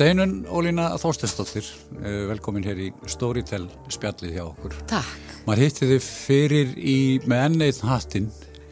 Steinun 0.00 0.46
Ólína 0.48 0.94
Þorstensdóttir, 0.96 1.66
eh, 2.00 2.22
velkomin 2.30 2.64
hér 2.64 2.78
í 2.80 2.86
Storytel 3.04 3.66
spjallið 3.92 4.30
hjá 4.32 4.44
okkur. 4.46 4.72
Takk. 4.88 5.34
Maður 5.44 5.60
hitti 5.60 5.88
þið 5.90 6.06
fyrir 6.06 6.70
í, 6.80 6.94
með 7.28 7.42
enn 7.44 7.64
eitt 7.66 7.80
hattin, 7.84 8.30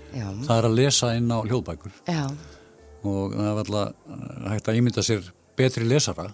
Já. 0.09 0.25
það 0.47 0.55
er 0.55 0.69
að 0.71 0.77
lesa 0.79 1.11
inn 1.19 1.29
á 1.29 1.45
hljóðbækur 1.45 1.93
Já. 2.09 2.25
og 3.05 3.37
það 3.37 3.45
er 3.45 3.61
alltaf 3.61 3.93
hægt 4.55 4.71
að 4.73 4.79
ímynda 4.81 5.05
sér 5.05 5.29
betri 5.55 5.85
lesara. 5.85 6.31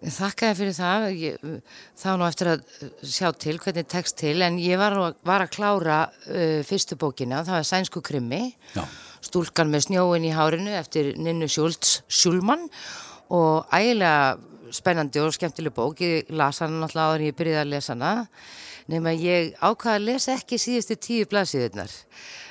Þakkaði 0.00 0.56
fyrir 0.62 0.76
það. 0.78 1.04
Ég, 1.20 1.60
var 2.00 2.16
nú 2.16 2.24
eftir 2.24 2.50
að 2.54 2.64
sjá 3.04 3.28
til 3.36 3.58
hvernig 3.58 3.86
tekst 3.86 4.16
til 4.16 4.40
en 4.40 4.56
ég 4.56 4.80
var, 4.80 4.96
var 5.28 5.44
að 5.44 5.52
klára 5.58 5.98
uh, 6.08 6.62
fyrstu 6.64 6.96
bókina, 6.96 7.42
það 7.44 7.58
var 7.58 7.68
Sænsku 7.68 8.00
krimmi, 8.00 8.54
Já. 8.72 8.86
stúlkan 9.20 9.68
með 9.68 9.90
snjóin 9.90 10.24
í 10.24 10.32
hárinu 10.32 10.72
eftir 10.72 11.12
Ninnu 11.20 11.52
Sjúlmann 11.52 12.64
og 13.30 13.66
ægilega 13.74 14.36
spennandi 14.74 15.20
og 15.22 15.34
skemmtileg 15.34 15.74
bók. 15.74 16.00
Ég 16.02 16.30
las 16.30 16.60
hana 16.62 16.80
náttúrulega 16.82 17.10
áður 17.10 17.22
en 17.22 17.28
ég 17.30 17.38
byrjaði 17.38 17.62
að 17.62 17.72
lesa 17.74 17.94
hana 17.94 18.12
nema 18.90 19.12
ég 19.18 19.54
ákvaði 19.58 19.94
að 19.96 20.06
lesa 20.06 20.34
ekki 20.36 20.58
síðustu 20.62 20.96
tíu 21.00 21.28
blaðsíðunar 21.30 21.92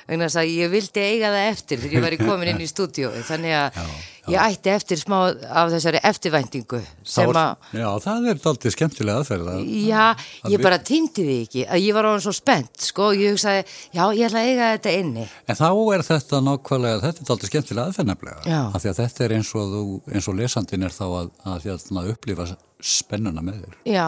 vegna 0.08 0.28
þess 0.28 0.40
að 0.42 0.52
ég 0.56 0.70
vildi 0.74 1.06
eiga 1.06 1.30
það 1.34 1.48
eftir 1.52 1.80
þegar 1.84 1.96
ég 1.98 2.04
var 2.06 2.14
í 2.18 2.20
komin 2.26 2.52
inn 2.54 2.62
í 2.62 2.68
stúdíói 2.70 3.24
þannig 3.26 3.56
að 3.62 3.80
ég 4.26 4.42
ætti 4.42 4.70
eftir 4.74 4.98
smá 4.98 5.18
af 5.30 5.68
þessari 5.70 6.00
eftirvæntingu 6.02 6.80
að 6.82 7.28
var- 7.30 7.52
Já, 7.70 7.86
það 8.02 8.24
er 8.32 8.40
aldrei 8.50 8.72
skemmtilega 8.74 9.20
aðferð. 9.22 9.50
að- 9.52 9.68
Já, 9.86 10.04
að 10.42 10.50
ég 10.50 10.58
vi- 10.58 10.64
bara 10.66 10.78
týndi 10.82 11.22
því 11.28 11.36
ekki 11.46 11.62
að 11.70 11.84
ég 11.86 11.94
var 11.94 12.08
orðin 12.10 12.24
svo 12.26 12.34
spennt, 12.34 12.74
sko, 12.88 13.12
ég 13.14 13.36
hugsaði 13.36 13.62
já, 13.94 14.02
ég 14.18 14.26
ætla 14.26 14.42
að 14.42 14.50
eiga 14.50 14.72
þetta 14.74 14.96
inni 14.98 15.28
En 15.46 15.54
þá 15.62 15.68
er 15.94 16.06
þetta 16.10 16.42
nákvæmlega, 16.48 17.00
þetta 17.06 17.22
er 17.22 17.32
aldrei 17.36 17.50
skemmtilega 17.52 17.86
aðferð 17.92 18.10
nefnilega. 18.10 18.40
Já. 18.50 18.60
Af 18.74 18.82
því 18.82 18.90
að 18.90 19.00
þetta 19.04 19.24
er 19.28 19.36
eins 19.38 19.54
og, 19.54 19.74
þú, 19.76 19.84
eins 20.14 20.28
og 20.28 20.34
lesandin 20.42 20.82
er 20.90 20.94
þá 20.98 21.04
að, 21.06 21.30
að, 21.46 21.68
að 22.02 22.10
upplifa 22.16 22.48
spennuna 22.86 23.40
með 23.40 23.62
þér. 23.62 23.76
Já, 23.88 24.04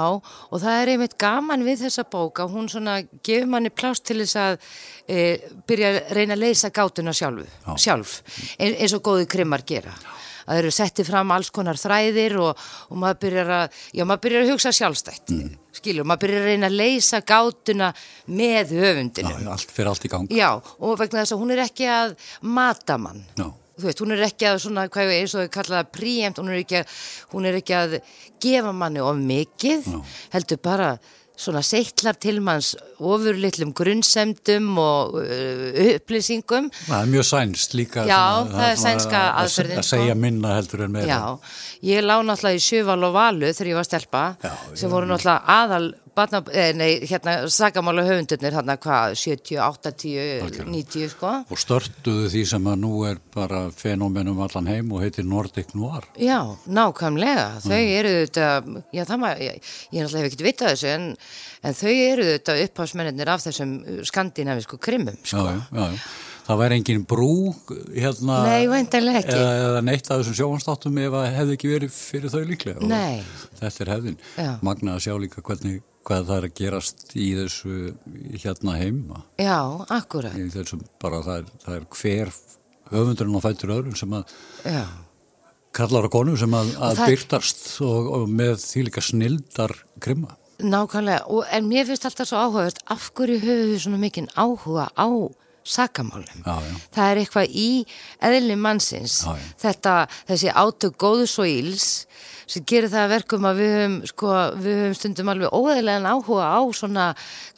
og 0.53 0.61
það 0.61 0.83
er 0.83 0.91
einmitt 0.93 1.15
gaman 1.19 1.63
við 1.65 1.79
þessa 1.87 2.05
bók 2.13 2.43
að 2.43 2.53
hún 2.53 2.67
svona 2.69 2.99
gefur 3.25 3.49
manni 3.49 3.71
plást 3.73 4.05
til 4.05 4.19
þess 4.21 4.37
að 4.37 4.59
e, 5.09 5.23
byrja 5.67 5.88
að 5.89 6.15
reyna 6.19 6.37
að 6.37 6.45
leysa 6.45 6.71
gátuna 6.75 7.15
sjálfu, 7.17 7.45
Já. 7.67 7.75
sjálf, 7.85 8.15
ein, 8.59 8.75
eins 8.77 8.95
og 8.97 9.05
góði 9.05 9.29
krimmar 9.31 9.65
gera. 9.67 9.95
að 10.49 10.57
þeir 10.57 10.65
eru 10.65 10.73
settið 10.73 11.09
fram 11.11 11.33
alls 11.35 11.51
konar 11.53 11.77
þræðir 11.77 12.39
og, 12.41 12.63
og 12.89 12.97
maður 12.97 13.19
byrjar 13.27 13.51
að, 13.53 13.81
já, 13.93 14.05
maður 14.09 14.23
byrjar 14.25 14.45
að 14.47 14.53
hugsa 14.55 14.73
sjálfstætt, 14.73 15.33
mm. 15.35 15.51
skilur, 15.77 16.09
maður 16.09 16.23
byrjar 16.23 16.41
að 16.41 16.49
reyna 16.49 16.71
að 16.71 16.79
leysa 16.79 17.21
gátuna 17.21 17.91
með 18.33 18.73
höfundinu. 18.79 19.35
Já, 19.45 19.51
allt 19.53 19.75
fyrir 19.77 19.93
allt 19.93 20.07
í 20.09 20.13
gang. 20.15 20.33
Já, 20.33 20.49
og 20.57 20.97
vegna 21.03 21.21
þess 21.21 21.37
að 21.37 21.43
hún 21.43 21.53
er 21.53 21.65
ekki 21.67 21.91
að 21.93 22.17
mata 22.41 22.97
mann. 22.97 23.21
Já. 23.37 23.51
Þú 23.79 23.87
veist, 23.87 24.01
hún 24.03 24.17
er 24.17 24.25
ekki 24.27 24.49
að 24.49 24.57
svona, 24.65 24.89
hvað 24.91 25.13
eins 25.15 25.37
og 25.37 25.45
þau 25.45 25.53
kalla 25.55 25.77
það 25.77 25.91
príemt, 25.95 26.41
hún 26.41 26.49
er 26.51 26.63
ekki 26.65 26.81
að, 26.81 26.97
hún 27.31 27.45
er 27.47 27.59
ekki 27.61 27.77
að 27.79 27.93
gefa 28.43 28.73
manni 28.75 29.05
of 29.05 29.21
mikið, 29.21 29.87
Já. 29.87 30.01
heldur 30.33 30.59
bara 30.65 30.89
svona 31.39 31.61
seittlar 31.63 32.17
til 32.19 32.41
manns 32.43 32.73
ofurlitlum 32.99 33.71
grunnsemdum 33.79 34.73
og 34.83 35.15
uh, 35.21 35.79
upplýsingum. 35.95 36.67
Það 36.89 36.97
er 37.05 37.11
mjög 37.13 37.27
sænst 37.29 37.77
líka. 37.79 38.03
Já, 38.09 38.19
svona- 38.43 38.57
það 38.59 38.73
er 38.73 38.81
sænska 38.83 39.21
að- 39.21 39.39
aðferðin, 39.45 39.79
Að 39.79 39.89
segja 39.93 40.15
sko. 40.17 40.21
minna 40.25 40.55
heldur 40.57 40.83
en 40.89 40.93
meira. 40.97 41.07
Já, 41.07 41.39
ég 41.95 42.03
lá 42.03 42.17
náttúrulega 42.27 42.59
í 42.59 42.65
Sjöval 42.67 43.05
og 43.07 43.15
Valu 43.15 43.53
þegar 43.55 43.71
ég 43.73 43.79
var 43.79 43.89
stelpa, 43.89 44.25
Já, 44.43 44.53
sem 44.75 44.91
voru 44.91 45.07
náttúrulega 45.07 45.45
aðal, 45.47 45.89
batna, 46.19 46.41
eh, 46.53 46.73
nei, 46.77 46.91
hérna, 47.09 47.37
sagamála 47.55 48.03
höfundurnir, 48.09 48.57
hérna, 48.59 48.77
hvað, 48.83 49.15
70, 49.23 49.57
80, 49.63 50.67
90, 50.69 51.09
sko. 51.15 51.33
Og 51.49 51.61
störtuðu 51.63 52.29
því 52.35 52.43
sem 52.53 52.69
að 52.73 52.79
nú 52.83 52.93
er 53.09 53.21
bara 53.35 53.63
fenómenum 53.71 54.41
allan 54.45 54.67
heim 54.71 54.93
og 54.93 55.03
heitir 55.07 55.25
Nordic 55.29 55.75
Noir. 55.79 56.05
Já, 56.19 56.41
nákvæmlega. 56.69 57.49
Þau 57.65 57.79
Mm. 57.79 57.93
eru 57.99 58.15
þetta, 58.27 58.47
já 58.93 59.05
það 59.09 59.21
maður, 59.25 59.45
ég, 59.49 59.61
ég 59.93 60.03
náttúrulega 60.03 60.25
hef 60.25 60.33
ekkert 60.33 60.47
vitað 60.49 60.73
þessu 60.75 60.89
en, 60.95 61.07
en 61.65 61.75
þau 61.75 61.93
eru 62.13 62.25
þetta 62.35 62.59
upphásmennir 62.65 63.29
af 63.29 63.45
þessum 63.47 63.73
skandinavisku 64.05 64.79
krimmum, 64.79 65.17
Já, 65.23 65.31
sko. 65.31 65.47
já, 65.47 65.63
já, 65.73 65.87
já. 65.93 65.99
Það 66.49 66.61
væri 66.63 66.77
engin 66.79 67.03
brú 67.05 67.33
hérna. 67.93 68.39
Nei. 68.47 68.63
Eða, 68.65 69.49
eða 69.69 69.81
neitt 69.85 70.07
af 70.09 70.23
þessum 70.23 70.37
sjónstáttum 70.39 70.97
ef 71.03 71.17
að 71.19 71.27
hefði 71.35 71.57
ekki 71.59 71.71
verið 71.75 71.91
fyrir 71.93 72.33
þau 72.33 72.45
líklega. 72.49 72.81
Og 72.81 72.89
Nei. 72.89 73.19
Þetta 73.59 73.83
er 73.85 73.91
hefðin. 73.93 74.15
Já. 74.41 74.49
Magna 74.65 74.95
að 74.97 75.03
sjá 75.05 75.13
líka 75.21 75.43
hvernig, 75.45 75.83
hvað 76.09 76.23
það 76.31 76.39
er 76.39 76.47
að 76.49 76.55
gerast 76.63 77.05
í 77.21 77.27
þessu 77.37 77.75
hérna 78.41 78.77
heima. 78.81 79.21
Já, 79.37 79.59
akkurat, 79.99 80.39
Í 80.41 80.47
þessum 80.55 80.81
bara 81.05 81.21
það 81.27 81.43
er, 81.43 81.51
það 81.67 81.77
er 81.77 81.85
hver 81.99 82.33
höfundurinn 82.95 83.37
og 83.37 83.45
fættur 83.45 83.75
öðrum 83.75 83.99
sem 84.01 84.15
að 84.17 84.33
já. 84.65 84.87
kallar 85.77 86.09
á 86.09 86.11
konu 86.17 86.37
sem 86.41 86.55
að, 86.57 86.71
að 86.81 86.95
það- 87.03 87.11
byrtast 87.13 87.67
og, 87.85 88.09
og 88.23 88.25
með 88.41 88.55
því 88.65 88.87
líka 88.89 89.05
snildar 89.05 89.77
krimma. 90.01 90.33
Nákvæmlega, 90.65 91.29
og, 91.29 91.45
en 91.53 91.69
mér 91.69 91.85
finnst 91.87 92.09
alltaf 92.09 92.27
svo 92.33 92.41
áhugavert, 92.41 92.81
af 92.91 93.11
hverju 93.15 93.37
við 93.45 93.77
svona 93.85 94.01
mikinn 94.01 94.33
áhuga 94.33 94.89
á 94.97 95.07
sakamálum? 95.69 96.43
Já, 96.47 96.57
já. 96.65 96.75
Það 96.97 97.11
er 97.13 97.21
eitthvað 97.23 97.57
í 97.63 97.69
eðli 98.31 98.57
mannsins, 98.59 99.21
Já, 99.27 99.37
þetta, 99.65 99.95
þessi 100.31 100.53
átök 100.65 100.99
góðs 101.01 101.37
og 101.43 101.51
íls, 101.51 101.89
sem 102.49 102.65
gerir 102.69 102.91
það 102.93 103.05
að 103.05 103.13
verkum 103.15 103.49
að 103.49 103.61
við 103.63 103.75
höfum, 103.77 103.97
sko, 104.09 104.33
við 104.59 104.81
höfum 104.83 104.97
stundum 104.99 105.33
alveg 105.33 105.55
óeðlegan 105.59 106.09
áhuga 106.09 106.49
á 106.49 106.61
svona 106.77 107.07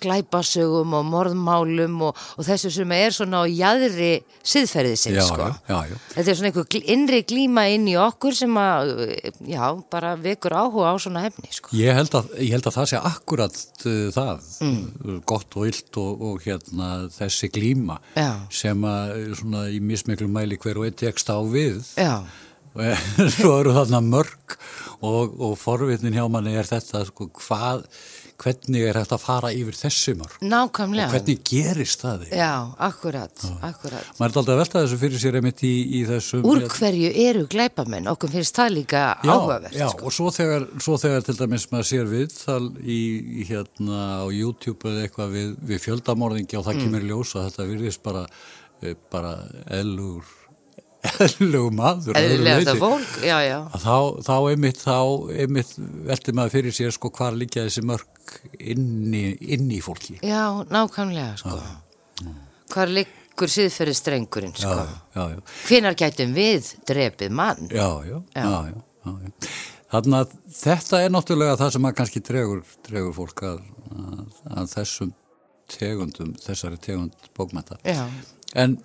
glæpasögum 0.02 0.96
og 0.98 1.06
morðmálum 1.10 1.98
og, 2.08 2.20
og 2.36 2.46
þessu 2.46 2.72
sem 2.74 2.94
er 2.96 3.14
svona 3.14 3.42
á 3.42 3.44
jæðri 3.46 4.10
siðferðisins, 4.40 5.30
sko. 5.30 5.46
já, 5.46 5.58
já, 5.70 5.92
já. 5.92 5.96
Þetta 6.16 6.32
er 6.32 6.40
svona 6.40 6.50
einhver 6.50 6.90
innri 6.96 7.22
glíma 7.28 7.66
inn 7.74 7.88
í 7.90 7.96
okkur 8.00 8.36
sem 8.36 8.60
að, 8.60 8.94
já, 9.46 9.64
bara 9.92 10.14
vekur 10.20 10.56
áhuga 10.56 10.92
á 10.92 10.96
svona 11.02 11.24
hefni, 11.26 11.52
sko. 11.54 11.74
Ég 11.76 11.96
held 11.96 12.16
að, 12.18 12.34
ég 12.40 12.54
held 12.56 12.70
að 12.70 12.78
það 12.80 12.90
sé 12.92 13.02
akkurat 13.12 13.62
uh, 13.86 14.10
það, 14.16 14.50
mm. 14.66 15.20
gott 15.28 15.58
og 15.60 15.70
illt 15.70 16.00
og, 16.02 16.26
og 16.30 16.44
hérna 16.44 16.90
þessi 17.14 17.50
glíma 17.52 18.00
Já. 18.16 18.30
sem 18.52 18.86
að 18.86 19.16
uh, 19.16 19.32
svona 19.40 19.66
í 19.70 19.80
mismiklu 19.84 20.30
mæli 20.30 20.58
hver 20.60 20.80
og 20.80 20.88
einn 20.88 20.98
tekst 20.98 21.30
á 21.30 21.38
við 21.44 21.82
Já. 21.98 22.24
svo 23.34 23.56
eru 23.60 23.72
þarna 23.74 24.00
mörg 24.04 24.56
og, 25.02 25.36
og 25.40 25.54
forvitnin 25.58 26.14
hjá 26.14 26.26
manni 26.30 26.52
er 26.60 26.68
þetta 26.68 27.00
sko, 27.08 27.26
hvað, 27.40 27.82
hvernig 28.40 28.84
er 28.88 28.96
hægt 29.00 29.12
að 29.16 29.20
fara 29.24 29.50
yfir 29.52 29.76
þessi 29.76 30.14
mörg 30.16 30.36
Nákvæmlega. 30.44 31.08
og 31.08 31.14
hvernig 31.16 31.40
gerist 31.50 32.04
það 32.04 32.22
þig? 32.26 32.34
Já, 32.38 32.52
akkurat, 32.86 33.44
akkurat. 33.66 34.06
Maður 34.20 34.30
er 34.30 34.38
alltaf 34.40 34.52
að 34.54 34.60
velta 34.62 34.82
þessu 34.84 34.98
fyrir 35.02 35.22
sér 35.24 35.38
einmitt 35.40 35.64
í, 35.66 35.72
í 35.98 36.02
þessum 36.08 36.46
Úr 36.48 36.62
hverju 36.76 37.10
eru 37.26 37.44
glæpamenn? 37.52 38.08
Okkur 38.14 38.32
finnst 38.36 38.60
það 38.60 38.72
líka 38.78 39.02
áhugavert. 39.24 39.76
já 39.76 39.88
sko. 39.92 40.06
og 40.08 40.16
svo 40.16 40.30
þegar, 40.38 40.68
svo 40.84 40.98
þegar 41.02 41.26
til 41.26 41.36
dæmis 41.42 41.66
maður 41.72 41.90
sér 41.90 42.10
viðtal 42.12 42.62
í, 42.80 43.00
í 43.42 43.48
hérna 43.50 44.02
á 44.24 44.26
YouTube 44.30 44.88
eða 44.92 45.08
eitthvað 45.08 45.34
við, 45.36 45.54
við 45.72 45.84
fjöldamorðingi 45.88 46.60
og 46.60 46.68
það 46.70 46.84
kemur 46.84 47.04
í 47.08 47.10
ljós 47.12 47.34
að 47.40 47.48
þetta 47.50 47.68
virðist 47.74 48.04
bara, 48.06 48.24
eh, 48.84 48.96
bara 49.12 49.34
eðlugur, 49.80 50.36
eðlugur 51.00 51.74
maður. 51.76 52.18
Eðlilega 52.20 52.74
fólk, 52.80 53.12
já, 53.24 53.36
já. 53.46 53.56
Þá, 53.80 53.96
þá 54.26 54.34
einmitt, 54.52 54.82
þá 54.82 54.96
einmitt 55.44 55.72
velti 56.10 56.34
maður 56.36 56.54
fyrir 56.58 56.76
sér 56.76 56.94
sko 56.96 57.12
hvar 57.16 57.38
líka 57.38 57.64
þessi 57.64 57.84
mörg 57.88 58.34
inni, 58.60 59.24
inni 59.40 59.78
í 59.78 59.84
fólki. 59.84 60.18
Já, 60.26 60.60
nákvæmlega, 60.68 61.38
sko. 61.40 61.56
Hvar 62.70 62.92
liggur 62.92 63.50
siðferði 63.50 63.96
strengurinn, 63.96 64.54
sko? 64.56 64.76
Já, 64.76 65.00
já, 65.16 65.24
já. 65.34 65.42
Hvenar 65.70 65.98
gætum 65.98 66.36
við 66.36 66.72
drepið 66.90 67.36
mann? 67.40 67.70
Já, 67.72 67.88
já, 68.04 68.18
já, 68.36 68.44
já, 68.44 68.76
já, 69.08 69.14
já. 69.24 69.54
Þannig 69.90 70.20
að 70.20 70.34
þetta 70.54 71.00
er 71.02 71.10
náttúrulega 71.10 71.56
það 71.58 71.72
sem 71.74 71.88
að 71.88 71.96
kannski 71.98 72.20
dregur, 72.22 72.60
dregur 72.86 73.16
fólk 73.16 73.40
að, 73.48 73.64
að, 73.90 74.36
að 74.60 74.68
þessum 74.76 75.16
tegundum, 75.70 76.36
þessari 76.38 76.78
tegund 76.82 77.30
bókmænta. 77.34 77.80
Já. 77.86 78.04
En 78.58 78.76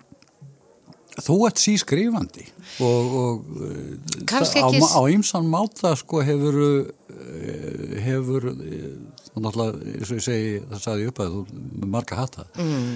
þú 1.24 1.36
ert 1.48 1.60
sískrifandi 1.60 2.46
og, 2.84 3.14
og 3.20 3.60
uh, 3.60 4.24
Kannski 4.28 4.62
á, 4.62 5.00
ýmsan 5.12 5.48
máta 5.50 5.94
sko 5.98 6.22
hefur 6.26 6.58
hefur 8.04 8.50
uh, 8.52 8.58
þú 9.30 9.44
náttúrulega, 9.44 9.94
eins 9.94 10.10
og 10.10 10.20
ég 10.20 10.26
segi 10.26 10.52
það 10.72 10.82
sagði 10.84 11.06
ég 11.06 11.12
upp 11.12 11.22
að 11.24 11.32
þú 11.36 11.40
með 11.56 11.88
marga 11.96 12.20
hata 12.20 12.46
mm. 12.60 12.92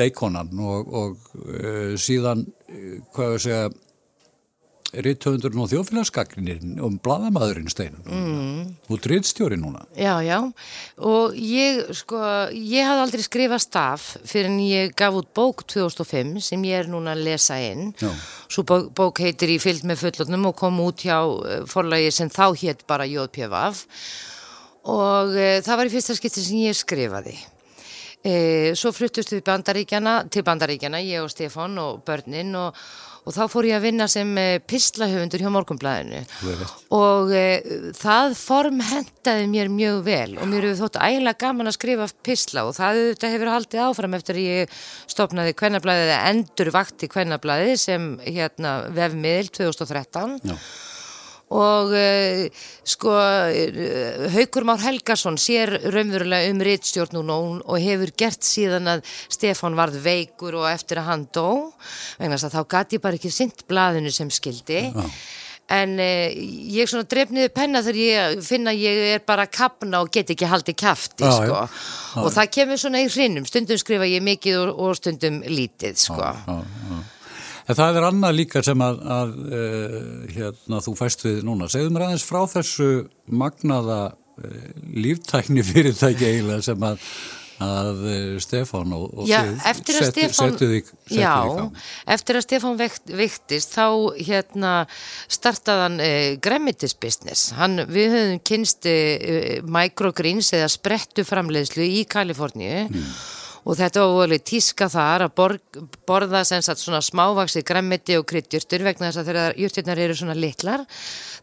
leikonan 0.00 0.52
og, 0.58 0.92
og 1.02 1.32
uh, 1.44 1.94
síðan 2.00 2.46
hvað 3.14 3.34
að 3.34 3.42
segja 3.46 3.64
rittöfundurinn 5.04 5.64
og 5.64 5.70
þjóðfélagsgagnininn 5.72 6.78
um 6.84 6.98
bladamæðurinn 7.02 7.70
steinun 7.72 8.04
mm. 8.06 8.53
Og 8.88 9.00
drittstjóri 9.00 9.56
núna 9.60 9.84
Já, 9.96 10.18
já, 10.24 10.38
og 10.98 11.36
ég, 11.38 11.80
sko, 11.96 12.18
ég 12.52 12.84
hafði 12.84 13.04
aldrei 13.04 13.24
skrifað 13.24 13.62
staf 13.64 14.06
fyrir 14.26 14.50
en 14.50 14.58
ég 14.60 14.92
gaf 14.98 15.16
út 15.20 15.30
bók 15.36 15.64
2005 15.70 16.36
sem 16.44 16.68
ég 16.68 16.84
er 16.84 16.90
núna 16.92 17.14
að 17.14 17.24
lesa 17.28 17.58
inn. 17.62 17.92
Já. 18.00 18.10
Svo 18.50 18.66
bók, 18.68 18.90
bók 18.96 19.22
heitir 19.24 19.54
í 19.54 19.58
fyllt 19.62 19.86
með 19.88 20.04
fullotnum 20.04 20.50
og 20.50 20.58
kom 20.58 20.80
út 20.84 21.06
hjá 21.06 21.18
eh, 21.22 21.64
forlagi 21.70 22.12
sem 22.14 22.32
þá 22.32 22.46
hétt 22.60 22.86
bara 22.90 23.08
JPVAF 23.08 23.84
og 24.90 25.32
e, 25.32 25.48
það 25.64 25.80
var 25.80 25.88
í 25.88 25.92
fyrsta 25.94 26.16
skipti 26.18 26.44
sem 26.44 26.64
ég 26.66 26.76
skrifaði. 26.76 27.38
E, 28.24 28.72
svo 28.78 28.88
fluttust 28.96 29.34
við 29.34 29.42
bandaríkjana, 29.44 30.22
til 30.32 30.44
bandaríkjana, 30.46 31.02
ég 31.04 31.20
og 31.20 31.28
Stefán 31.28 31.74
og 31.76 31.98
börnin 32.06 32.54
og, 32.56 32.78
og 33.28 33.34
þá 33.36 33.42
fór 33.52 33.68
ég 33.68 33.76
að 33.76 33.84
vinna 33.84 34.06
sem 34.08 34.30
e, 34.40 34.46
pislahöfundur 34.64 35.44
hjá 35.44 35.50
Morgonblæðinu 35.52 36.22
og 36.96 37.34
e, 37.36 37.42
það 37.98 38.38
form 38.40 38.80
hendaði 38.88 39.50
mér 39.52 39.68
mjög 39.72 40.00
vel 40.08 40.38
og 40.38 40.48
mér 40.48 40.70
hefur 40.70 40.86
þótt 40.86 40.98
ægilega 41.04 41.42
gaman 41.44 41.68
að 41.68 41.76
skrifa 41.76 42.08
pisla 42.24 42.64
og 42.64 42.72
það 42.78 43.28
hefur 43.28 43.52
haldið 43.52 43.84
áfram 43.90 44.16
eftir 44.16 44.40
ég 44.40 44.80
stopnaði 45.04 45.52
kvennablaðið 45.60 46.14
eða 46.14 46.32
endur 46.32 46.72
vakti 46.80 47.12
kvennablaðið 47.12 47.76
sem 47.84 48.10
hérna 48.24 48.78
vefmiðil 48.96 49.52
2013 49.60 50.40
Já 50.48 50.56
og 51.54 51.92
uh, 51.94 52.64
sko 52.86 53.14
uh, 53.14 54.24
Haugur 54.34 54.66
Már 54.66 54.82
Helgason 54.82 55.38
sér 55.40 55.76
raunverulega 55.94 56.50
um 56.50 56.62
rittstjórn 56.64 57.20
núna 57.20 57.38
og 57.62 57.78
hefur 57.82 58.12
gert 58.18 58.42
síðan 58.46 58.90
að 58.96 59.04
Stefan 59.28 59.78
varð 59.78 60.00
veikur 60.04 60.58
og 60.60 60.68
eftir 60.72 61.02
að 61.02 61.10
hann 61.12 61.24
dó 61.34 61.48
vegna 62.18 62.36
þess 62.36 62.50
að 62.50 62.58
þá 62.58 62.76
gæti 62.76 62.98
ég 62.98 63.06
bara 63.06 63.20
ekki 63.20 63.32
synd 63.34 63.64
blaðinu 63.70 64.12
sem 64.14 64.32
skildi 64.34 64.80
ja. 64.88 65.06
en 65.78 65.96
uh, 66.02 66.28
ég 66.74 66.90
svona 66.90 67.06
drefniði 67.14 67.54
penna 67.54 67.84
þegar 67.86 68.02
ég 68.02 68.44
finna 68.46 68.74
ég 68.74 69.04
er 69.14 69.26
bara 69.26 69.46
kapna 69.46 70.02
og 70.02 70.10
get 70.14 70.34
ekki 70.34 70.50
haldið 70.50 70.80
kæfti 70.82 71.28
ja, 71.28 71.36
sko. 71.38 71.60
ja. 71.62 72.24
og 72.24 72.32
það 72.34 72.54
kemur 72.58 72.82
svona 72.82 73.04
í 73.04 73.10
hrinnum 73.10 73.46
stundum 73.46 73.78
skrifa 73.78 74.10
ég 74.10 74.26
mikið 74.26 74.58
og, 74.64 74.74
og 74.88 74.98
stundum 74.98 75.42
lítið 75.46 76.02
sko 76.02 76.34
En 77.64 77.78
það 77.78 77.98
er 77.98 78.08
annað 78.10 78.36
líka 78.36 78.64
sem 78.64 78.82
að, 78.84 78.98
að 79.14 79.30
uh, 79.44 80.02
hérna, 80.34 80.82
þú 80.84 80.96
fæst 80.98 81.24
við 81.24 81.40
núna. 81.48 81.70
Segðu 81.72 81.94
mér 81.94 82.08
aðeins 82.10 82.26
frá 82.28 82.42
þessu 82.52 82.90
magnaða 83.32 84.02
uh, 84.12 84.66
líftækni 84.92 85.64
fyrirtæki 85.64 86.28
eiginlega 86.28 86.66
sem 86.66 86.84
að, 86.84 87.06
að 87.64 88.02
uh, 88.02 88.26
Stefán 88.44 88.92
og, 88.92 89.06
og 89.16 89.30
já, 89.30 89.38
þið 89.78 90.34
settu 90.36 90.68
þig 90.74 90.90
á. 91.24 91.40
Eftir 92.16 92.40
að 92.40 92.44
Stefán 92.44 92.76
vekt, 92.82 93.14
vektist 93.16 93.72
þá 93.78 93.86
hérna, 94.18 94.74
startaðan 95.32 95.96
græmitisbusiness. 96.44 97.54
Við 97.88 98.18
höfum 98.18 98.42
kynst 98.44 98.90
microgreens 99.64 100.52
eða 100.52 100.68
sprettu 100.76 101.24
framleiðslu 101.24 101.88
í 101.88 102.04
Kaliforníu 102.12 102.84
mm 102.90 103.40
og 103.64 103.78
þetta 103.78 104.04
var 104.04 104.26
alveg 104.26 104.44
tíska 104.44 104.88
þar 104.92 105.26
að 105.26 105.34
borg, 105.40 105.80
borða 106.06 106.44
sagt, 106.44 106.82
svona 106.82 107.00
smávaksið 107.04 107.64
græmiti 107.66 108.18
og 108.18 108.26
kryddjurtur 108.28 108.84
vegna 108.84 109.08
þess 109.08 109.22
að 109.22 109.30
þegar 109.30 109.58
jurturnar 109.64 110.04
eru 110.04 110.18
svona 110.18 110.36
litlar 110.38 110.86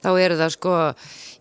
þá 0.01 0.09
eru 0.13 0.39
það 0.39 0.55
sko 0.55 0.77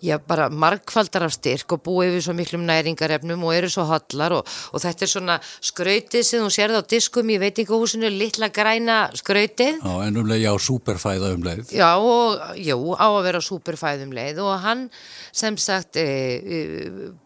já, 0.01 0.17
bara 0.19 0.49
markfaldar 0.49 1.27
af 1.27 1.35
styrk 1.35 1.75
og 1.77 1.83
búið 1.85 2.15
við 2.17 2.25
svo 2.25 2.35
miklum 2.37 2.65
næringarefnum 2.69 3.45
og 3.47 3.55
eru 3.55 3.71
svo 3.73 3.85
hotlar 3.89 4.35
og, 4.39 4.49
og 4.73 4.83
þetta 4.83 5.07
er 5.07 5.13
svona 5.13 5.37
skrautið 5.71 6.27
sem 6.27 6.45
þú 6.45 6.51
sérði 6.55 6.81
á 6.81 6.85
diskum 6.95 7.33
í 7.33 7.39
veitingahúsinu, 7.43 8.11
litla 8.13 8.51
græna 8.55 8.99
skrautið. 9.19 9.81
Já, 9.85 9.95
en 10.07 10.21
umleið 10.23 10.45
já, 10.47 10.51
superfæða 10.67 11.33
umleið. 11.37 11.75
Já, 11.77 11.89
og, 11.99 12.41
jú, 12.61 12.79
á 12.97 13.07
að 13.09 13.23
vera 13.29 13.43
superfæða 13.45 14.09
umleið 14.09 14.43
og 14.45 14.53
hann 14.65 14.87
sem 15.37 15.59
sagt 15.61 16.01
e, 16.01 16.07
e, 16.41 16.61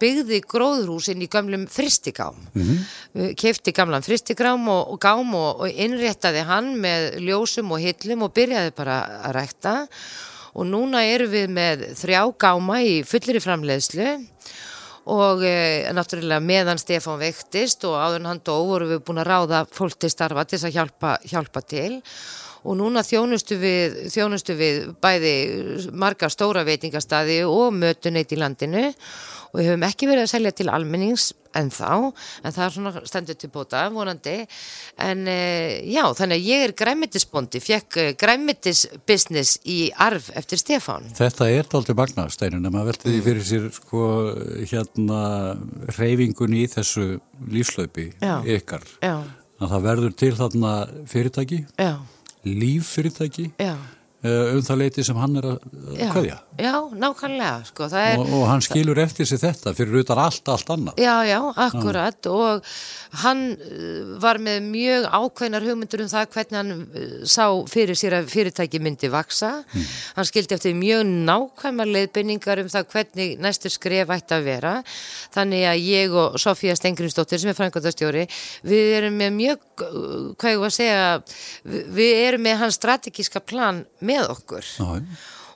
byggði 0.03 0.43
gróðrúsin 0.51 1.23
í 1.25 1.31
gamlum 1.31 1.69
fristigám, 1.71 2.37
mm 2.53 2.63
-hmm. 2.63 3.35
Kefti 3.45 3.77
gamlan 3.77 4.05
fristigrám 4.05 4.69
og, 4.73 4.95
og 4.97 5.01
gám 5.05 5.35
og 5.37 5.67
innréttaði 5.71 6.47
hann 6.49 6.75
með 6.81 7.19
ljósum 7.23 7.77
og 7.77 7.85
hillum 7.85 8.25
og 8.25 8.33
byrjaði 8.37 8.73
bara 8.77 9.03
að 9.29 9.37
rækta. 9.39 9.81
Og 9.85 10.33
og 10.55 10.69
núna 10.71 11.03
eru 11.11 11.27
við 11.31 11.51
með 11.53 11.83
þrjá 11.99 12.21
gáma 12.39 12.79
í 12.87 12.95
fullir 13.07 13.43
framleiðslu. 13.43 14.13
Og 15.15 15.43
e, 15.45 15.91
náttúrulega 15.93 16.41
meðan 16.41 16.81
Stefán 16.81 17.19
vektist 17.21 17.85
og 17.85 17.99
áður 18.01 18.25
hann 18.31 18.41
dó 18.41 18.55
voru 18.65 18.89
við 18.95 19.03
búin 19.05 19.21
að 19.21 19.29
ráða 19.29 19.65
fólk 19.69 19.99
til 20.01 20.09
starfa 20.13 20.47
til 20.49 20.57
þess 20.57 20.71
að 20.71 20.79
hjálpa, 20.79 21.11
hjálpa 21.29 21.63
til 21.69 21.91
og 22.65 22.79
núna 22.81 23.05
þjónustu 23.05 23.59
við, 23.61 23.97
þjónustu 24.15 24.57
við 24.59 24.83
bæði 25.05 25.37
marga 25.93 26.31
stóra 26.33 26.65
veitingastadi 26.67 27.43
og 27.49 27.75
mötuneit 27.77 28.33
í 28.33 28.41
landinu 28.41 28.91
og 29.55 29.61
við 29.61 29.71
höfum 29.71 29.87
ekki 29.87 30.11
verið 30.11 30.27
að 30.27 30.33
selja 30.33 30.53
til 30.59 30.71
almennings 30.73 31.31
en 31.55 31.69
þá, 31.71 32.11
en 32.43 32.55
það 32.55 32.65
er 32.65 32.73
svona 32.75 33.03
stendur 33.07 33.37
til 33.39 33.51
bóta, 33.55 33.85
vonandi 33.95 34.35
en 35.05 35.29
e, 35.31 35.37
já, 35.87 36.03
þannig 36.19 36.41
að 36.41 36.49
ég 36.49 36.65
er 36.65 36.75
græmitisbondi, 36.81 37.61
fekk 37.63 37.99
e, 38.03 38.07
græmitisbusiness 38.19 39.61
í 39.71 39.79
arf 40.03 40.33
eftir 40.35 40.59
Stefán 40.59 41.07
Þetta 41.15 41.51
er 41.53 41.71
aldrei 41.79 41.95
magnasteinin 42.01 42.65
en 42.65 42.75
maður 42.75 42.95
veldi 42.95 43.15
því 43.15 43.23
fyrir 43.29 43.47
sér 43.51 43.69
sko 43.79 44.09
hérna 44.65 45.21
reyfingun 46.01 46.59
í 46.59 46.67
þessu 46.75 47.07
lífslaupi 47.55 48.11
já. 48.19 48.41
ykkar 48.57 48.83
já. 48.99 49.17
að 49.61 49.77
það 49.77 49.87
verður 49.87 50.19
til 50.25 50.35
þarna 50.41 50.75
fyrirtæki 51.11 51.63
já. 51.79 51.95
Líffyrirtæki. 52.45 53.53
Já 53.61 53.77
um 54.25 54.63
það 54.65 54.81
leiti 54.81 55.05
sem 55.05 55.19
hann 55.21 55.37
er 55.41 55.47
að 55.53 55.71
hvaðja. 56.15 56.37
Já, 56.55 56.75
nákvæmlega 56.95 57.65
sko, 57.67 57.89
er, 57.99 58.21
og, 58.23 58.29
og 58.39 58.45
hann 58.47 58.63
skilur 58.63 58.99
eftir 59.03 59.27
sig 59.27 59.41
þetta 59.43 59.73
fyrir 59.75 60.05
utan 60.05 60.21
allt, 60.23 60.47
allt 60.49 60.69
annað. 60.71 61.01
Já, 61.03 61.15
já, 61.27 61.41
akkurat 61.65 62.19
já. 62.23 62.31
og 62.31 62.69
hann 63.25 63.43
eh, 63.59 64.13
var 64.23 64.39
með 64.43 64.69
mjög 64.69 65.09
ákveðnar 65.11 65.67
hugmyndur 65.67 66.05
um 66.05 66.11
það 66.13 66.29
hvernig 66.37 66.61
hann 66.61 66.73
eh, 66.95 67.17
sá 67.27 67.49
fyrir 67.71 67.99
sér 67.99 68.17
að 68.21 68.31
fyrirtæki 68.31 68.81
myndi 68.83 69.11
vaksa. 69.11 69.51
Mm. 69.65 69.89
Hann 70.21 70.29
skildi 70.31 70.55
eftir 70.55 70.77
mjög 70.79 71.03
nákvæmar 71.27 71.91
leiðbynningar 71.91 72.63
um 72.63 72.71
það 72.71 72.89
hvernig 72.95 73.35
næstu 73.43 73.73
skref 73.75 74.15
ætti 74.15 74.39
að 74.39 74.47
vera. 74.47 74.77
Þannig 75.35 75.67
að 75.73 75.83
ég 75.89 76.15
og 76.23 76.39
Sofía 76.39 76.79
Stengriðsdóttir 76.79 77.43
sem 77.43 77.51
er 77.51 77.59
frangandastjóri, 77.59 78.29
við 78.63 78.95
erum 79.01 79.19
með 79.19 79.35
mjög, 79.41 79.69
hvað 80.39 80.55
ég 80.55 80.63
var 80.63 80.71
að 80.71 80.79
segja, 80.79 81.05
við 81.99 82.25
erum 82.29 82.47
með 82.47 82.61
hans 82.63 82.79
strategíska 82.79 83.43
plan 83.43 83.83
með 84.05 84.14
með 84.15 84.31
okkur 84.39 84.71
Æ. 84.81 85.03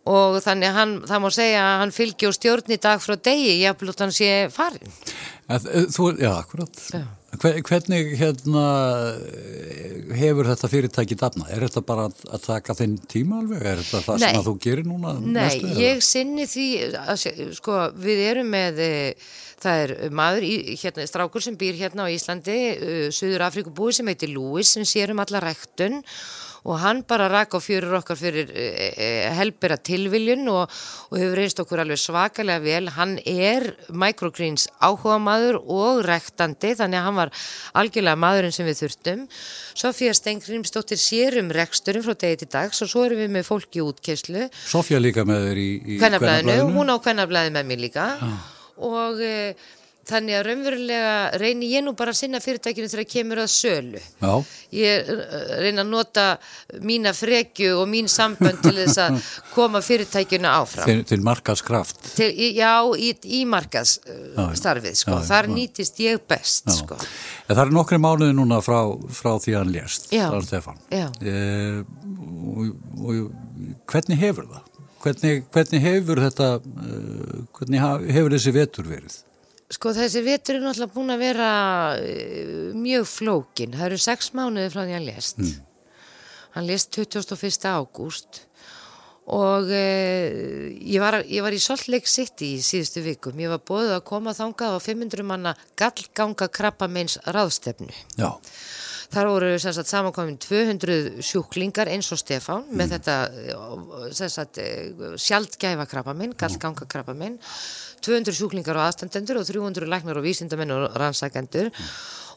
og 0.09 0.39
þannig 0.45 0.77
hann, 0.77 0.97
það 1.09 1.25
má 1.25 1.31
segja 1.39 1.65
að 1.65 1.79
hann 1.85 1.97
fylgi 1.97 2.29
og 2.29 2.37
stjórn 2.37 2.77
í 2.77 2.81
dag 2.83 3.03
frá 3.05 3.17
degi, 3.17 3.55
haf 3.65 3.81
blútt 3.81 4.05
hann 4.05 4.15
sé 4.15 4.33
farin 4.53 4.99
Þú, 5.49 6.11
já, 6.21 6.35
akkurat 6.35 6.83
já. 6.93 7.07
Hvernig 7.29 8.15
hérna 8.17 8.63
hefur 10.17 10.49
þetta 10.49 10.71
fyrirtæki 10.73 11.17
dafna? 11.21 11.45
Er 11.53 11.61
þetta 11.67 11.83
bara 11.85 12.07
að 12.09 12.47
taka 12.47 12.77
þinn 12.77 12.95
tíma 13.05 13.43
alveg? 13.43 13.61
Er 13.61 13.83
þetta 13.83 14.01
það 14.07 14.23
Nei. 14.23 14.25
sem 14.25 14.39
að 14.39 14.47
þú 14.47 14.55
gerir 14.65 14.89
núna? 14.89 15.13
Nei, 15.21 15.35
næstu, 15.37 15.75
ég 15.77 16.01
sinni 16.05 16.47
því 16.49 16.67
að, 17.03 17.27
sko, 17.59 17.77
við 18.01 18.23
erum 18.31 18.49
með 18.57 18.81
eh, 18.81 19.29
það 19.61 19.83
er 19.85 20.17
maður, 20.23 20.49
í, 20.49 20.77
hérna, 20.81 21.05
strákur 21.11 21.45
sem 21.45 21.61
býr 21.61 21.77
hérna 21.77 22.09
á 22.09 22.15
Íslandi, 22.17 22.59
uh, 22.73 23.07
Suður 23.13 23.45
Afrikubúi 23.51 23.93
sem 23.93 24.09
heitir 24.09 24.33
Lewis 24.33 24.73
sem 24.73 24.89
sér 24.89 25.13
um 25.13 25.21
alla 25.21 25.45
rektun 25.45 26.01
og 26.01 26.09
hann 26.83 27.03
bara 27.09 27.29
rak 27.31 27.55
á 27.55 27.61
fjörur 27.63 27.99
okkar 28.01 28.19
fyrir 28.19 28.51
e, 28.51 28.67
e, 28.91 29.09
helbera 29.37 29.79
tilviljun 29.79 30.49
og, 30.53 30.75
og 31.11 31.17
hefur 31.21 31.39
reynst 31.39 31.63
okkur 31.63 31.83
alveg 31.85 32.01
svakalega 32.03 32.63
vel. 32.65 32.91
Hann 32.97 33.17
er 33.25 33.71
microgreens 33.89 34.69
áhuga 34.83 35.19
maður 35.23 35.61
og 35.63 36.03
rektandi 36.07 36.75
þannig 36.79 37.01
að 37.01 37.09
hann 37.09 37.19
var 37.21 37.33
algjörlega 37.83 38.23
maðurinn 38.25 38.55
sem 38.55 38.69
við 38.69 38.83
þurftum. 38.83 39.25
Sofía 39.79 40.15
Stengrimsdóttir 40.17 41.01
sér 41.01 41.39
um 41.43 41.53
reksturinn 41.55 42.05
frá 42.07 42.17
degi 42.19 42.43
til 42.43 42.53
dags 42.59 42.83
og 42.85 42.93
svo 42.93 43.07
erum 43.07 43.23
við 43.23 43.35
með 43.39 43.49
fólki 43.49 43.85
útkerslu. 43.85 44.49
Sofía 44.67 45.01
líka 45.03 45.27
með 45.29 45.51
þér 45.51 45.65
í, 45.65 45.71
í 45.79 45.99
kvennablaðinu? 46.03 46.61
Hún 46.77 46.95
á 46.95 46.97
kvennablaði 47.03 47.55
með 47.57 47.73
mér 47.73 47.85
líka 47.89 48.13
ah. 48.19 48.39
og... 48.77 49.27
Þannig 50.09 50.39
að 50.39 50.45
raunverulega 50.47 51.15
reynir 51.41 51.69
ég 51.69 51.85
nú 51.85 51.93
bara 51.99 52.15
að 52.15 52.21
sinna 52.23 52.41
fyrirtækinu 52.41 52.89
þegar 52.89 53.05
það 53.05 53.11
kemur 53.13 53.41
að 53.43 53.51
sölu. 53.53 54.01
Já. 54.23 54.31
Ég 54.79 55.11
uh, 55.13 55.25
reyna 55.61 55.85
að 55.85 55.91
nota 55.93 56.25
mína 56.89 57.13
frekju 57.17 57.75
og 57.83 57.91
mín 57.93 58.09
sambönd 58.09 58.63
til 58.65 58.73
þess 58.79 59.03
að 59.05 59.19
koma 59.57 59.83
fyrirtækinu 59.85 60.49
áfram. 60.49 60.89
Til, 60.89 61.05
til 61.11 61.21
markaðskraft? 61.27 62.01
Til, 62.17 62.31
já, 62.57 62.73
í, 62.97 63.13
í 63.41 63.43
markaðsstarfið, 63.53 64.97
sko. 65.03 65.21
Þar 65.29 65.51
já. 65.51 65.55
nýtist 65.59 66.01
ég 66.05 66.25
best, 66.29 66.73
sko. 66.79 66.97
Það 67.51 67.63
er 67.67 67.77
nokkri 67.77 68.01
mánuði 68.01 68.37
núna 68.39 68.63
frá, 68.65 68.81
frá 69.13 69.35
því 69.45 69.59
að 69.61 69.77
hann. 70.69 70.81
E, 71.21 71.37
og, 72.49 72.65
og 73.05 73.79
hvernig 73.93 74.21
hefur 74.21 74.49
það? 74.49 74.67
Hvernig, 74.99 75.45
hvernig 75.55 75.83
hefur 75.85 76.21
þetta, 76.25 76.53
uh, 76.59 77.41
hvernig 77.55 77.83
hefur 78.17 78.35
þessi 78.35 78.55
vetur 78.57 78.89
verið? 78.89 79.19
Sko 79.69 79.93
þessi 79.93 80.23
vetur 80.25 80.57
er 80.57 80.65
náttúrulega 80.65 80.95
búin 80.95 81.13
að 81.13 81.23
vera 81.27 81.49
uh, 82.01 82.69
mjög 82.73 83.09
flókin. 83.11 83.75
Það 83.77 83.89
eru 83.91 84.01
sex 84.01 84.31
mánuði 84.37 84.71
frá 84.73 84.83
því 84.85 84.95
hann 84.97 85.09
lest. 85.09 85.43
Mm. 85.43 85.57
Hann 86.57 86.69
lest 86.71 86.97
21. 86.97 87.67
ágúst 87.69 88.45
og 89.29 89.69
uh, 89.69 90.69
ég, 90.73 90.97
var, 91.05 91.19
ég 91.29 91.45
var 91.45 91.53
í 91.53 91.61
Salt 91.61 91.91
Lake 91.93 92.09
City 92.09 92.55
í 92.57 92.65
síðustu 92.65 93.05
vikum. 93.05 93.37
Ég 93.45 93.53
var 93.53 93.61
bóðið 93.61 93.99
að 93.99 94.07
koma 94.09 94.33
þangað 94.37 94.79
á 94.81 94.87
500 94.87 95.29
manna 95.29 95.53
gallganga 95.77 96.49
krabbameins 96.49 97.19
ráðstefnu. 97.29 97.93
Já. 98.17 98.31
Þar 99.09 99.29
voru 99.33 99.51
samankomin 99.57 100.37
200 100.43 101.23
sjúklingar 101.25 101.89
eins 101.89 102.11
og 102.13 102.21
Stefán 102.21 102.67
mm. 102.67 102.77
með 102.77 102.91
þetta 102.99 103.15
sagt, 104.13 104.61
sjaldgæfa 105.25 105.87
krabbaminn, 105.89 106.35
gallganga 106.37 106.85
krabbaminn 106.91 107.39
200 108.05 108.37
sjúklingar 108.37 108.77
og 108.77 108.85
aðstandendur 108.85 109.41
og 109.41 109.49
300 109.49 109.89
læknar 109.89 110.21
og 110.21 110.27
vísindamenn 110.27 110.75
og 110.77 110.99
rannsækendur 111.01 111.71
mm. 111.71 111.91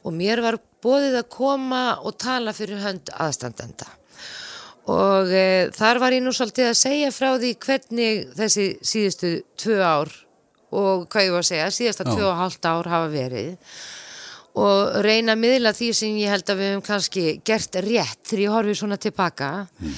og 0.07 0.15
mér 0.15 0.43
var 0.45 0.61
bóðið 0.83 1.19
að 1.19 1.31
koma 1.35 1.83
og 1.99 2.15
tala 2.23 2.55
fyrir 2.55 2.79
hönd 2.81 3.11
aðstandenda. 3.19 3.89
Og 4.89 5.29
e, 5.29 5.69
þar 5.75 5.99
var 6.01 6.15
ég 6.15 6.23
nú 6.23 6.31
svolítið 6.33 6.71
að 6.71 6.79
segja 6.79 7.11
frá 7.13 7.35
því 7.35 7.51
hvernig 7.61 8.29
þessi 8.39 8.67
síðustu 8.81 9.33
tvö 9.59 9.77
ár 9.83 10.13
og 10.71 11.05
hvað 11.11 11.27
ég 11.27 11.35
var 11.35 11.43
að 11.43 11.49
segja, 11.51 11.73
síðasta 11.75 12.07
tvö 12.07 12.29
og 12.31 12.39
hálft 12.39 12.65
ár 12.65 12.89
hafa 12.89 13.11
verið 13.11 13.75
og 14.59 14.99
reyna 15.05 15.37
að 15.37 15.43
miðla 15.45 15.71
því 15.77 15.93
sem 15.95 16.19
ég 16.19 16.33
held 16.33 16.49
að 16.49 16.59
við 16.59 16.71
hefum 16.71 16.85
kannski 16.89 17.25
gert 17.47 17.79
rétt 17.85 18.21
þegar 18.27 18.43
ég 18.43 18.55
horfið 18.57 18.79
svona 18.81 18.99
tilbaka. 19.01 19.51
mm 19.79 19.95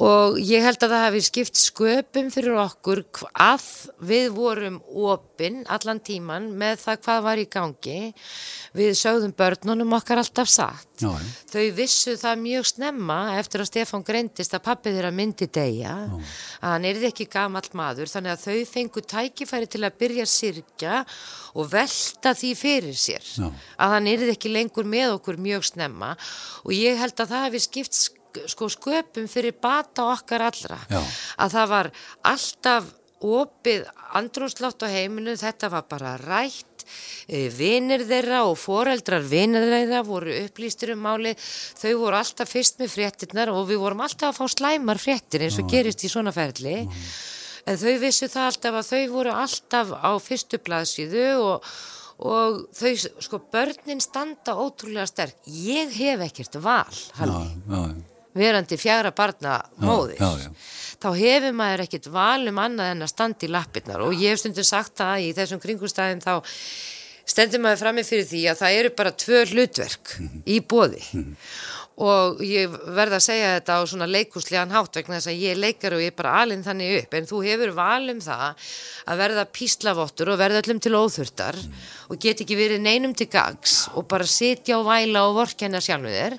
og 0.00 0.38
ég 0.40 0.64
held 0.64 0.80
að 0.80 0.92
það 0.94 1.02
hefði 1.04 1.20
skipt 1.26 1.58
sköpum 1.60 2.30
fyrir 2.32 2.56
okkur 2.62 3.02
að 3.36 3.64
við 4.08 4.28
vorum 4.32 4.78
opinn 4.88 5.58
allan 5.68 6.00
tíman 6.00 6.46
með 6.56 6.78
það 6.86 7.02
hvað 7.04 7.18
var 7.26 7.42
í 7.42 7.44
gangi. 7.52 7.98
Við 8.72 8.94
sögðum 8.96 9.34
börnunum 9.36 9.92
okkar 9.98 10.22
alltaf 10.22 10.48
satt. 10.48 10.88
Já, 11.02 11.12
þau 11.52 11.66
vissu 11.76 12.14
það 12.16 12.40
mjög 12.40 12.68
snemma 12.70 13.18
eftir 13.36 13.60
að 13.60 13.68
Stefán 13.68 14.06
greindist 14.06 14.56
að 14.56 14.64
pappið 14.64 14.96
þeirra 14.96 15.12
myndi 15.12 15.48
degja 15.52 15.92
Já. 16.06 16.16
að 16.62 16.72
hann 16.76 16.88
erði 16.88 17.10
ekki 17.10 17.28
gamall 17.32 17.68
maður 17.76 18.12
þannig 18.12 18.32
að 18.32 18.46
þau 18.46 18.72
fengu 18.72 19.04
tækifæri 19.12 19.68
til 19.68 19.82
að 19.82 19.98
byrja 20.00 20.28
sirkja 20.30 21.02
og 21.52 21.68
velta 21.74 22.32
því 22.38 22.54
fyrir 22.56 22.96
sér. 22.96 23.28
Já. 23.36 23.50
að 23.76 23.94
hann 23.98 24.10
erði 24.14 24.32
ekki 24.38 24.56
lengur 24.56 24.88
með 24.88 25.18
okkur 25.18 25.42
mjög 25.42 25.68
snemma. 25.74 26.14
Og 26.64 26.72
ég 26.78 26.96
held 27.02 27.18
að 27.18 27.34
það 27.34 27.48
hefði 27.50 27.64
skipt 27.66 28.00
sköpum 28.00 28.21
sko 28.50 28.68
sköpum 28.72 29.28
fyrir 29.30 29.56
bata 29.60 30.08
okkar 30.12 30.48
allra. 30.48 30.80
Já. 30.90 31.00
að 31.38 31.56
það 31.56 31.72
var 31.72 31.90
alltaf 32.32 32.90
opið 33.22 33.86
andrúnslátt 34.18 34.82
á 34.82 34.88
heiminu 34.90 35.36
þetta 35.38 35.70
var 35.72 35.86
bara 35.90 36.16
rætt. 36.20 36.68
E, 37.30 37.46
vinir 37.54 38.02
þeirra 38.08 38.42
og 38.48 38.56
foreldrar 38.58 39.22
vinir 39.22 39.68
þeirra 39.70 40.00
voru 40.04 40.34
upplýstur 40.40 40.96
um 40.96 41.04
máli 41.06 41.36
þau 41.38 41.92
voru 42.00 42.18
alltaf 42.18 42.50
fyrst 42.50 42.82
með 42.82 42.90
fréttinnar 42.96 43.52
og 43.54 43.68
við 43.70 43.78
vorum 43.84 44.02
alltaf 44.02 44.32
að 44.32 44.40
fá 44.40 44.56
slæmar 44.56 45.00
fréttir 45.00 45.46
eins 45.46 45.60
og 45.62 45.70
gerist 45.70 46.02
í 46.02 46.10
svona 46.10 46.34
ferli. 46.34 46.82
En 47.62 47.78
þau 47.78 47.94
vissu 48.02 48.26
það 48.26 48.48
alltaf 48.50 48.78
að 48.80 48.90
þau 48.90 49.02
voru 49.14 49.34
alltaf 49.44 49.94
á 49.94 50.10
fyrstu 50.18 50.58
blaðsíðu 50.58 51.26
og 51.38 51.72
og 52.22 52.62
þau, 52.76 52.92
sko, 53.24 53.42
börnin 53.52 54.02
standa 54.02 54.54
ótrúlega 54.54 55.08
sterk. 55.10 55.42
Ég 55.46 55.92
hef 55.96 56.24
ekkert 56.28 56.62
val, 56.62 57.02
Halli. 57.18 58.10
Verandi 58.38 58.78
fjara 58.80 59.12
barna 59.12 59.58
móðis 59.82 60.20
þá 61.02 61.08
hefur 61.18 61.54
maður 61.58 61.84
ekkit 61.84 62.06
valum 62.14 62.60
annað 62.62 62.92
en 62.94 63.04
að 63.04 63.10
standa 63.10 63.46
í 63.46 63.50
lappirnar. 63.50 64.04
Og 64.06 64.14
ég 64.14 64.32
hef 64.32 64.42
stundur 64.42 64.66
sagt 64.66 64.94
það 65.00 65.24
í 65.26 65.32
þessum 65.36 65.60
kringustæðin 65.62 66.22
þá 66.22 66.34
stendur 67.32 67.62
maður 67.62 67.82
fram 67.82 67.98
með 67.98 68.08
fyrir 68.12 68.28
því 68.30 68.42
að 68.50 68.60
það 68.62 68.78
eru 68.78 68.92
bara 69.00 69.12
tvö 69.24 69.44
hlutverk 69.50 70.14
mm 70.18 70.28
-hmm. 70.28 70.42
í 70.46 70.56
bóði 70.60 71.02
mm 71.02 71.22
-hmm 71.22 71.36
og 72.00 72.40
ég 72.46 72.72
verða 72.96 73.18
að 73.18 73.24
segja 73.26 73.50
þetta 73.58 73.76
á 73.76 73.80
svona 73.84 74.08
leikuslegan 74.08 74.72
hátt 74.72 74.96
vegna 74.96 75.18
þess 75.18 75.28
að 75.28 75.42
ég 75.44 75.58
leikar 75.60 75.96
og 75.96 76.00
ég 76.00 76.12
er 76.12 76.16
bara 76.16 76.36
alinn 76.40 76.64
þannig 76.64 76.94
upp. 77.02 77.16
En 77.18 77.28
þú 77.28 77.42
hefur 77.44 77.74
valum 77.76 78.22
það 78.24 78.70
að 79.12 79.20
verða 79.20 79.44
píslavottur 79.58 80.32
og 80.32 80.40
verða 80.40 80.62
öllum 80.62 80.80
til 80.80 80.94
óþurftar 80.96 81.58
mm. 81.60 81.76
og 82.08 82.22
get 82.22 82.40
ekki 82.44 82.56
verið 82.56 82.82
neinum 82.86 83.12
til 83.18 83.28
gags 83.32 83.76
og 83.92 84.06
bara 84.08 84.28
sitja 84.28 84.78
og 84.80 84.88
væla 84.88 85.26
og 85.28 85.36
vorkenna 85.42 85.82
sjálfur 85.84 86.16
þér. 86.16 86.38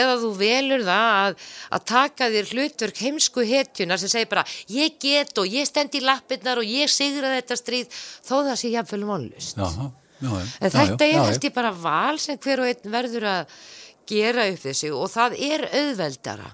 Eða 0.00 0.18
þú 0.24 0.32
velur 0.40 0.86
það 0.88 1.12
að, 1.20 1.46
að 1.76 1.86
taka 1.92 2.32
þér 2.32 2.52
hlutverk 2.54 3.04
heimsku 3.04 3.46
hetjunar 3.48 4.00
sem 4.00 4.12
segir 4.12 4.32
bara 4.32 4.46
ég 4.72 4.96
get 5.02 5.36
og 5.38 5.52
ég 5.52 5.68
stend 5.68 5.94
í 5.98 6.04
lappirnar 6.04 6.62
og 6.62 6.68
ég 6.68 6.90
sigra 6.92 7.36
þetta 7.36 7.60
stríð 7.60 7.98
þó 8.24 8.36
það 8.40 8.54
sé 8.60 8.72
jáfnvel 8.72 9.04
vonlust 9.08 9.58
en 10.18 10.72
þetta 10.72 11.06
er 11.06 11.20
eftir 11.28 11.52
bara 11.54 11.70
val 11.74 12.18
sem 12.18 12.38
hver 12.42 12.64
og 12.64 12.70
einn 12.70 12.94
verður 12.94 13.28
að 13.30 13.58
gera 14.08 14.46
upp 14.50 14.62
þessu 14.64 14.90
og 14.96 15.12
það 15.12 15.36
er 15.48 15.64
auðveldara 15.68 16.48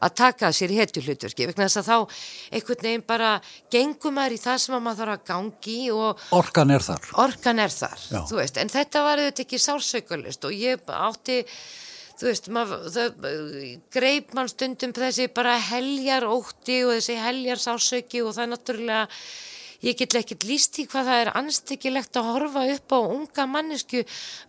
að 0.00 0.14
taka 0.22 0.52
sér 0.56 0.74
hetju 0.78 1.04
hlutverki 1.04 1.48
vegna 1.50 1.68
þess 1.68 1.82
að 1.82 1.90
þá 1.90 2.22
einhvern 2.56 2.86
veginn 2.86 3.06
bara 3.08 3.34
gengum 3.72 4.16
maður 4.16 4.36
í 4.36 4.40
það 4.44 4.62
sem 4.64 4.78
maður 4.78 5.02
þarf 5.02 5.16
að 5.16 5.28
gangi 5.32 5.78
og 5.96 6.24
orkan 6.40 6.74
er 6.76 6.86
þar. 6.86 7.12
Orkan 7.26 7.62
er 7.66 7.74
þar, 7.74 8.08
veist, 8.38 8.58
en 8.62 8.72
þetta 8.72 9.04
var 9.06 9.22
auðvitað 9.22 9.46
ekki 9.46 9.62
sársaukalist 9.66 10.48
og 10.48 10.56
ég 10.56 10.90
átti 11.00 11.44
þú 12.20 12.28
veist, 12.28 12.50
maður, 12.52 12.88
það 12.92 13.22
greip 13.94 14.34
mann 14.36 14.50
stundum 14.50 14.92
þessi 14.96 15.30
bara 15.32 15.56
heljar 15.70 16.26
ótti 16.28 16.82
og 16.84 16.98
þessi 16.98 17.16
heljar 17.20 17.62
sársauki 17.62 18.24
og 18.24 18.34
það 18.36 18.44
er 18.44 18.52
náttúrulega 18.54 19.06
ég 19.84 19.96
get 19.98 20.16
ekkert 20.20 20.46
líst 20.48 20.78
í 20.80 20.86
hvað 20.90 21.08
það 21.10 21.20
er 21.24 21.30
anstekilegt 21.40 22.18
að 22.20 22.28
horfa 22.30 22.64
upp 22.74 22.94
á 22.96 22.98
unga 23.00 23.46
mannesku 23.48 24.02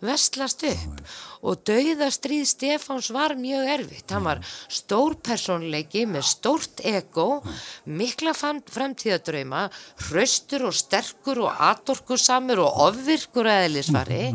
vestlast 0.04 0.64
upp. 0.68 1.02
Og 1.42 1.62
dauðastrýð 1.66 2.44
Stefáns 2.46 3.08
var 3.14 3.34
mjög 3.34 3.70
erfitt, 3.74 4.12
hann 4.14 4.26
var 4.28 4.42
stór 4.70 5.16
personleiki 5.18 6.04
með 6.06 6.28
stórt 6.28 6.82
ego, 6.86 7.42
mikla 7.84 8.34
framtíðadrauma, 8.36 9.64
hraustur 10.06 10.68
og 10.68 10.76
sterkur 10.78 11.42
og 11.48 11.64
atorkusamur 11.72 12.62
og 12.62 12.84
ofvirkur 12.88 13.50
eðlisvari 13.50 14.28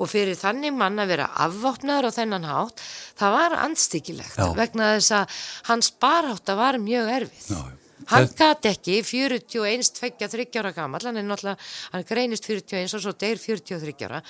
og 0.00 0.08
fyrir 0.10 0.38
þannig 0.38 0.74
mann 0.74 0.98
að 0.98 1.12
vera 1.12 1.28
afvopnaður 1.44 2.08
á 2.08 2.16
þennan 2.16 2.48
hátt, 2.48 2.82
það 3.20 3.36
var 3.36 3.58
anstekilegt 3.66 4.40
vegna 4.56 4.94
þess 4.96 5.14
að 5.20 5.42
hans 5.68 5.92
baráta 6.00 6.56
var 6.58 6.80
mjög 6.82 7.12
erfið. 7.20 7.52
Já, 7.52 7.79
Hann 8.10 8.28
gæti 8.36 8.70
ekki 8.70 8.98
41, 9.06 9.90
23 10.00 10.60
ára 10.60 10.72
gammal, 10.76 11.04
hann 11.06 11.20
er 11.20 11.26
náttúrulega, 11.26 11.70
hann 11.94 12.06
greinist 12.08 12.48
41 12.50 12.96
og 12.98 13.04
svo 13.04 13.14
deyr 13.14 13.40
43 13.40 14.06
ára, 14.08 14.20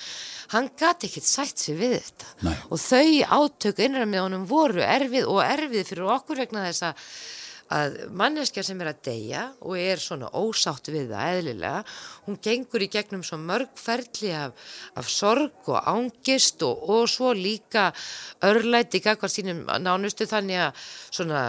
hann 0.53 0.71
gæti 0.77 1.09
ekki 1.09 1.25
sætt 1.25 1.65
sér 1.65 1.79
við 1.81 1.97
þetta 1.99 2.31
Nei. 2.47 2.55
og 2.69 2.81
þau 2.85 3.05
átök 3.41 3.83
innræð 3.85 4.09
með 4.13 4.25
honum 4.27 4.47
voru 4.49 4.85
erfið 4.85 5.29
og 5.29 5.43
erfið 5.45 5.87
fyrir 5.91 6.11
okkur 6.17 6.43
vegna 6.45 6.67
þess 6.69 6.89
að 6.91 7.05
að 7.71 7.97
manneskja 8.17 8.63
sem 8.65 8.81
er 8.83 8.91
að 8.91 9.01
deyja 9.07 9.43
og 9.63 9.77
er 9.79 10.01
svona 10.01 10.29
ósátt 10.35 10.91
við 10.91 11.13
það 11.13 11.37
eðlilega, 11.37 11.83
hún 12.27 12.39
gengur 12.43 12.83
í 12.83 12.89
gegnum 12.91 13.23
svo 13.25 13.39
mörgferðli 13.41 14.33
af, 14.35 14.55
af 14.99 15.09
sorg 15.11 15.69
og 15.71 15.79
ángist 15.91 16.63
og, 16.67 16.83
og 16.91 17.07
svo 17.11 17.31
líka 17.37 17.89
örlæti 18.45 19.01
gagvar 19.03 19.31
sínum 19.31 19.63
nánustu 19.81 20.27
þannig 20.29 20.65
að 20.67 20.83
svona 21.11 21.43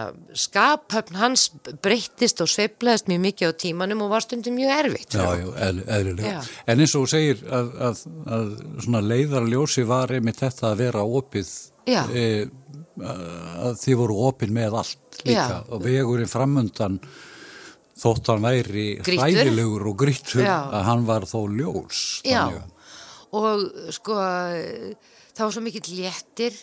skaphöfn 0.44 1.18
hans 1.20 1.48
breyttist 1.82 2.42
og 2.44 2.50
sveiflaðist 2.50 3.10
mjög 3.10 3.24
mikið 3.26 3.52
á 3.52 3.60
tímanum 3.64 4.06
og 4.06 4.14
var 4.14 4.26
stundum 4.26 4.56
mjög 4.58 4.74
erfitt. 4.78 5.18
Já, 5.18 5.26
já, 5.40 5.50
eðlilega. 5.58 6.38
Já. 6.38 6.62
En 6.66 6.82
eins 6.82 6.96
og 6.98 7.10
segir 7.10 7.42
að, 7.50 7.74
að, 7.88 8.06
að 8.38 8.48
svona 8.86 9.04
leiðarljósi 9.06 9.86
var 9.88 10.14
einmitt 10.14 10.42
þetta 10.42 10.70
að 10.72 10.82
vera 10.86 11.04
opið 11.04 11.52
e, 11.86 12.26
að 13.00 13.76
þið 13.80 13.98
voru 14.02 14.16
opið 14.28 14.50
með 14.52 14.78
allt 14.82 15.22
líka. 15.24 15.46
Já. 15.48 15.60
og 15.68 15.84
vegurinn 15.84 16.30
framundan 16.30 16.98
þótt 18.02 18.32
hann 18.32 18.44
væri 18.44 18.86
hræðilegur 19.04 19.86
og 19.92 19.96
grittur 20.02 20.44
að 20.44 20.82
hann 20.88 21.06
var 21.08 21.26
þó 21.28 21.38
ljós 21.52 22.02
Já, 22.26 22.44
og 23.32 23.64
sko 23.94 24.18
það 24.18 25.44
var 25.46 25.54
svo 25.54 25.64
mikill 25.64 25.86
léttir 25.96 26.56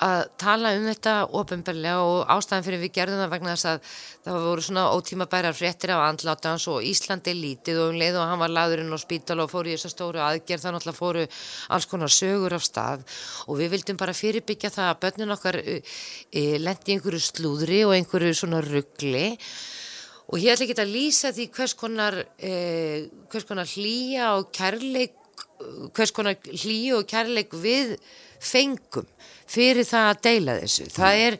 að 0.00 0.20
tala 0.40 0.72
um 0.78 0.86
þetta 0.88 1.14
ofinbarlega 1.36 2.04
og 2.08 2.30
ástæðan 2.32 2.64
fyrir 2.64 2.80
við 2.80 2.92
gerðum 2.96 3.20
það 3.20 3.32
vegna 3.34 3.54
þess 3.54 3.68
að 3.68 3.90
það 4.24 4.38
voru 4.46 4.64
svona 4.64 4.84
ótíma 4.96 5.26
bærar 5.30 5.56
fréttir 5.56 5.92
af 5.92 6.04
andlátans 6.06 6.66
og 6.72 6.86
Íslandi 6.88 7.34
lítið 7.36 7.82
og 7.82 7.90
um 7.92 7.98
leið 8.00 8.16
og 8.20 8.30
hann 8.30 8.40
var 8.40 8.54
laðurinn 8.54 8.96
á 8.96 8.98
spítal 9.00 9.38
og 9.44 9.50
fór 9.52 9.68
í 9.68 9.74
þessa 9.76 9.92
stóru 9.92 10.22
aðgerð 10.24 10.64
þannig 10.64 10.88
að 10.88 11.00
fóru 11.00 11.26
alls 11.76 11.88
konar 11.90 12.14
sögur 12.14 12.56
af 12.56 12.64
stað. 12.64 13.04
Og 13.48 13.60
við 13.60 13.74
vildum 13.76 14.00
bara 14.00 14.16
fyrirbyggja 14.16 14.72
það 14.72 14.88
að 14.88 15.00
börnin 15.04 15.36
okkar 15.36 15.60
e, 15.60 15.76
e, 16.32 16.46
lendi 16.62 16.96
einhverju 16.96 17.22
slúðri 17.26 17.84
og 17.84 17.94
einhverju 17.98 18.40
svona 18.40 18.64
ruggli 18.64 19.28
og 20.30 20.38
ég 20.38 20.54
ætla 20.54 20.68
ekki 20.68 20.78
að 20.78 20.92
lýsa 20.94 21.32
því 21.34 21.48
hvers 21.56 21.72
konar, 21.76 22.16
e, 22.38 22.52
hvers 23.32 23.48
konar 23.48 23.68
hlýja 23.68 24.36
og 24.38 24.52
kærleik 24.54 25.19
hvers 25.96 26.14
konar 26.14 26.38
hlýju 26.46 27.00
og 27.00 27.08
kærleik 27.10 27.54
við 27.56 27.96
fengum 28.40 29.06
fyrir 29.50 29.86
það 29.86 30.08
að 30.08 30.22
deila 30.24 30.56
þessu. 30.60 30.86
Það 30.94 31.20
er, 31.24 31.36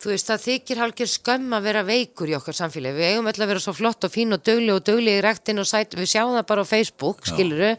þú 0.00 0.10
veist, 0.10 0.28
það 0.30 0.44
þykir 0.46 0.80
hálfgeir 0.80 1.10
skömm 1.12 1.56
að 1.56 1.66
vera 1.68 1.82
veikur 1.86 2.32
í 2.32 2.36
okkar 2.38 2.56
samfélagi. 2.56 2.96
Við 2.96 3.08
eigum 3.10 3.30
öll 3.30 3.36
að 3.36 3.50
vera 3.52 3.64
svo 3.64 3.74
flott 3.76 4.06
og 4.08 4.14
fín 4.14 4.36
og 4.36 4.44
dögli 4.46 4.72
og 4.72 4.84
dögli 4.86 5.16
í 5.18 5.24
rektin 5.24 5.60
og 5.60 5.68
sætum, 5.68 6.00
við 6.00 6.12
sjáum 6.14 6.36
það 6.38 6.46
bara 6.50 6.64
á 6.64 6.72
Facebook, 6.72 7.26
skiluru, 7.28 7.72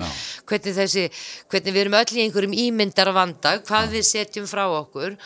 hvernig 0.50 0.78
þessi, 0.78 1.08
hvernig 1.52 1.76
við 1.76 1.86
erum 1.86 1.98
öll 2.02 2.12
í 2.14 2.26
einhverjum 2.26 2.60
ímyndar 2.66 3.12
að 3.12 3.18
vanda, 3.18 3.56
hvað 3.66 3.88
já. 3.90 3.94
við 3.96 4.08
setjum 4.12 4.52
frá 4.52 4.68
okkur 4.70 5.18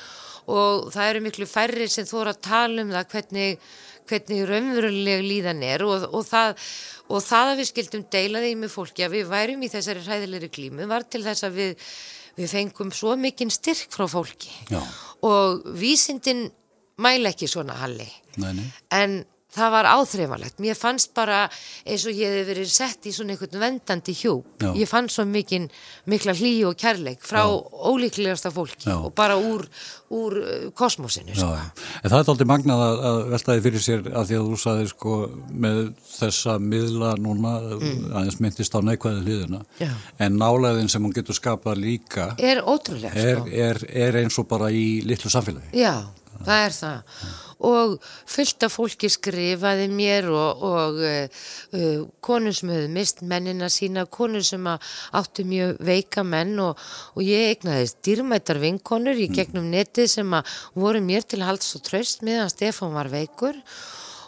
og 0.45 0.91
það 0.93 1.09
eru 1.09 1.23
miklu 1.25 1.47
færri 1.49 1.87
sem 1.89 2.05
þú 2.05 2.21
eru 2.21 2.33
að 2.35 2.43
tala 2.45 2.83
um 2.85 2.91
það 2.93 3.07
hvernig, 3.15 3.69
hvernig 4.09 4.43
raunveruleg 4.49 5.23
líðan 5.25 5.63
er 5.65 5.85
og, 5.85 6.09
og 6.11 6.25
það 6.27 6.67
og 7.05 7.21
það 7.21 7.51
að 7.51 7.61
við 7.61 7.69
skildum 7.69 8.05
deila 8.15 8.43
því 8.43 8.51
með 8.63 8.73
fólki 8.73 9.05
að 9.05 9.17
við 9.19 9.31
værum 9.31 9.65
í 9.65 9.71
þessari 9.71 10.05
hræðilegri 10.05 10.51
klímu 10.57 10.89
var 10.89 11.05
til 11.09 11.23
þess 11.25 11.47
að 11.47 11.59
við 11.59 11.89
við 12.35 12.51
fengum 12.51 12.91
svo 12.91 13.15
mikinn 13.19 13.53
styrk 13.53 13.93
frá 13.95 14.07
fólki 14.11 14.51
Já. 14.71 14.81
og 15.23 15.63
vísindin 15.79 16.49
mæla 17.01 17.31
ekki 17.31 17.47
svona 17.51 17.77
halli 17.79 18.07
nei, 18.41 18.51
nei. 18.57 18.67
en 18.95 19.21
það 19.55 19.71
var 19.75 19.89
áþreifalegt. 19.95 20.59
Mér 20.63 20.75
fannst 20.79 21.13
bara 21.15 21.45
eins 21.85 22.05
og 22.05 22.13
ég 22.15 22.39
hef 22.41 22.47
verið 22.51 22.69
sett 22.71 23.07
í 23.09 23.13
svona 23.15 23.35
einhvern 23.35 23.59
vendandi 23.61 24.13
hjú. 24.19 24.35
Já. 24.61 24.71
Ég 24.75 24.89
fann 24.91 25.07
svo 25.09 25.25
mikinn, 25.25 25.69
mikla 26.11 26.35
hlý 26.37 26.53
og 26.69 26.75
kærleik 26.79 27.23
frá 27.25 27.45
ólíklegasta 27.49 28.51
fólki 28.53 28.89
Já. 28.89 28.97
og 28.99 29.13
bara 29.15 29.37
úr, 29.39 29.65
úr 30.11 30.37
uh, 30.41 30.69
kosmosinu, 30.75 31.33
sko. 31.35 31.51
En 32.03 32.11
það 32.11 32.19
er 32.19 32.31
aldrei 32.35 32.47
magnað 32.49 32.83
að, 32.85 32.99
að 33.09 33.19
veltaði 33.35 33.63
fyrir 33.65 33.83
sér 33.85 34.05
að 34.11 34.27
því 34.29 34.39
að 34.39 34.49
þú 34.51 34.59
saði 34.65 34.87
sko 34.91 35.15
með 35.65 35.81
þessa 36.15 36.57
miðla 36.61 37.13
núna 37.21 37.55
aðeins 38.19 38.39
myndist 38.43 38.75
á 38.75 38.79
neikvæði 38.85 39.23
hliðina 39.25 39.61
Mm. 39.65 39.81
Já. 39.81 39.89
en 40.25 40.35
nálæðin 40.39 40.89
sem 40.91 41.03
hún 41.03 41.13
getur 41.15 41.35
skapað 41.37 41.79
líka 41.81 42.25
Er 42.39 42.59
ótrúlega, 42.63 43.11
er, 43.15 43.37
sko. 43.39 43.47
er, 43.51 43.79
er 44.05 44.17
eins 44.21 44.37
og 44.39 44.47
bara 44.51 44.69
í 44.71 45.01
litlu 45.05 45.29
samfélagi. 45.31 45.71
Já, 45.79 46.03
það 46.45 46.61
er 46.67 46.77
það. 46.77 47.19
Og 47.65 47.93
fullt 48.29 48.65
af 48.67 48.73
fólki 48.73 49.09
skrifaði 49.09 49.85
mér 49.89 50.27
og, 50.29 50.63
og 50.67 50.99
uh, 50.99 51.43
uh, 51.77 52.01
konur 52.25 52.55
sem 52.55 52.71
hefði 52.73 52.89
mist 52.97 53.23
mennina 53.25 53.69
sína, 53.71 54.05
konur 54.11 54.43
sem 54.45 54.67
áttu 54.67 55.45
mjög 55.47 55.79
veika 55.87 56.25
menn 56.27 56.59
og, 56.61 56.81
og 57.15 57.23
ég 57.23 57.55
eignaðist 57.55 58.01
dýrmættar 58.05 58.59
vinkonur 58.61 59.17
í 59.17 59.29
gegnum 59.33 59.71
netið 59.71 60.11
sem 60.17 60.35
voru 60.75 61.01
mér 61.03 61.25
til 61.25 61.45
halds 61.47 61.77
og 61.79 61.85
tröst 61.87 62.25
meðan 62.27 62.51
Stefán 62.51 62.93
var 62.95 63.09
veikur. 63.13 63.55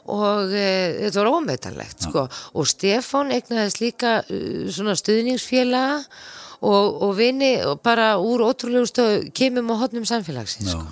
Og 0.07 0.53
e, 0.55 0.67
þetta 1.01 1.19
var 1.19 1.33
ómetanlegt 1.35 2.05
sko. 2.07 2.21
Og 2.55 2.67
Stefán 2.71 3.33
eignaðist 3.35 3.83
líka 3.83 4.21
uh, 4.23 4.65
svona 4.71 4.95
stuðningsfélaga 4.95 5.99
og, 6.61 7.01
og 7.03 7.11
vini 7.17 7.57
bara 7.83 8.15
úr 8.17 8.47
ótrúlegustu 8.47 9.29
kemum 9.35 9.75
og 9.75 9.83
hotnum 9.83 10.07
samfélagsins 10.07 10.71
sko. 10.71 10.85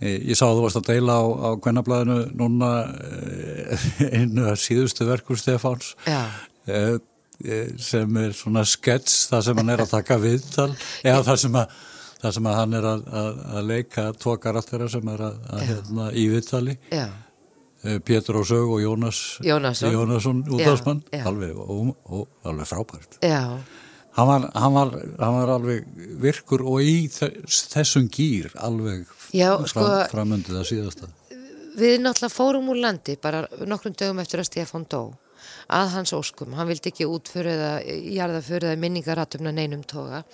Eh, 0.00 0.18
Ég 0.30 0.36
sá 0.38 0.44
að 0.46 0.56
þú 0.60 0.64
varst 0.66 0.78
að 0.80 0.88
deila 0.92 1.16
á, 1.18 1.24
á 1.26 1.48
Gwennablaðinu 1.64 2.18
núna 2.38 2.68
eh, 2.86 3.86
einu 4.20 4.52
síðustu 4.58 5.06
verkur 5.08 5.38
Stefáns 5.40 5.94
Já. 6.06 6.20
eh, 6.70 6.98
sem 7.78 8.16
er 8.22 8.32
svona 8.34 8.64
skets 8.66 9.28
það 9.30 9.44
sem 9.48 9.60
hann 9.62 9.70
er 9.74 9.82
að 9.84 9.92
taka 9.96 10.18
viðtal 10.22 10.72
eða 11.06 11.22
það 11.32 11.40
sem 11.46 11.62
að 11.64 11.78
Það 12.18 12.32
sem 12.34 12.46
að 12.50 12.56
hann 12.58 12.72
er 12.74 12.86
að, 12.90 13.02
að, 13.14 13.36
að 13.54 13.66
leika 13.68 14.04
tvo 14.18 14.32
karaktera 14.42 14.88
sem 14.90 15.06
er 15.12 15.20
að, 15.22 15.36
að 15.54 15.60
hérna, 15.68 16.06
í 16.18 16.24
viðtali, 16.32 16.72
Já, 16.90 17.04
Pétur 18.08 18.40
og 18.40 18.48
Sög 18.48 18.72
og 18.74 18.80
Jónas 18.82 19.20
Jónasson. 19.46 19.92
Jónasson 19.94 20.40
útdagsmann, 20.50 21.04
alveg, 21.14 21.54
alveg 22.42 22.66
frábært. 22.72 23.20
já, 23.22 23.44
Hann 24.18 24.26
var, 24.26 24.48
hann, 24.58 24.74
var, 24.74 24.88
hann 25.22 25.36
var 25.38 25.50
alveg 25.54 25.84
virkur 26.18 26.64
og 26.66 26.80
í 26.82 27.06
þess, 27.12 27.68
þessum 27.70 28.08
gýr 28.10 28.48
alveg 28.66 29.04
Já, 29.36 29.52
fram, 29.60 29.68
sko- 29.70 30.08
framöndið 30.10 30.58
að 30.58 30.66
síðasta. 30.72 31.10
við 31.78 32.00
náttúrulega 32.02 32.34
fórum 32.34 32.70
úr 32.72 32.80
landi 32.82 33.14
bara 33.22 33.44
nokkrum 33.70 33.94
dögum 33.94 34.18
eftir 34.18 34.42
að 34.42 34.48
Stefán 34.50 34.88
dó 34.90 35.04
að 35.70 35.92
hans 35.94 36.12
óskum, 36.16 36.56
hann 36.58 36.66
vildi 36.66 36.90
ekki 36.90 37.06
útföru 37.06 37.52
eða 37.52 37.70
jarðaföru 37.86 38.72
eða 38.72 38.80
minningaratumna 38.82 39.52
neinum 39.54 39.84
toga. 39.86 40.24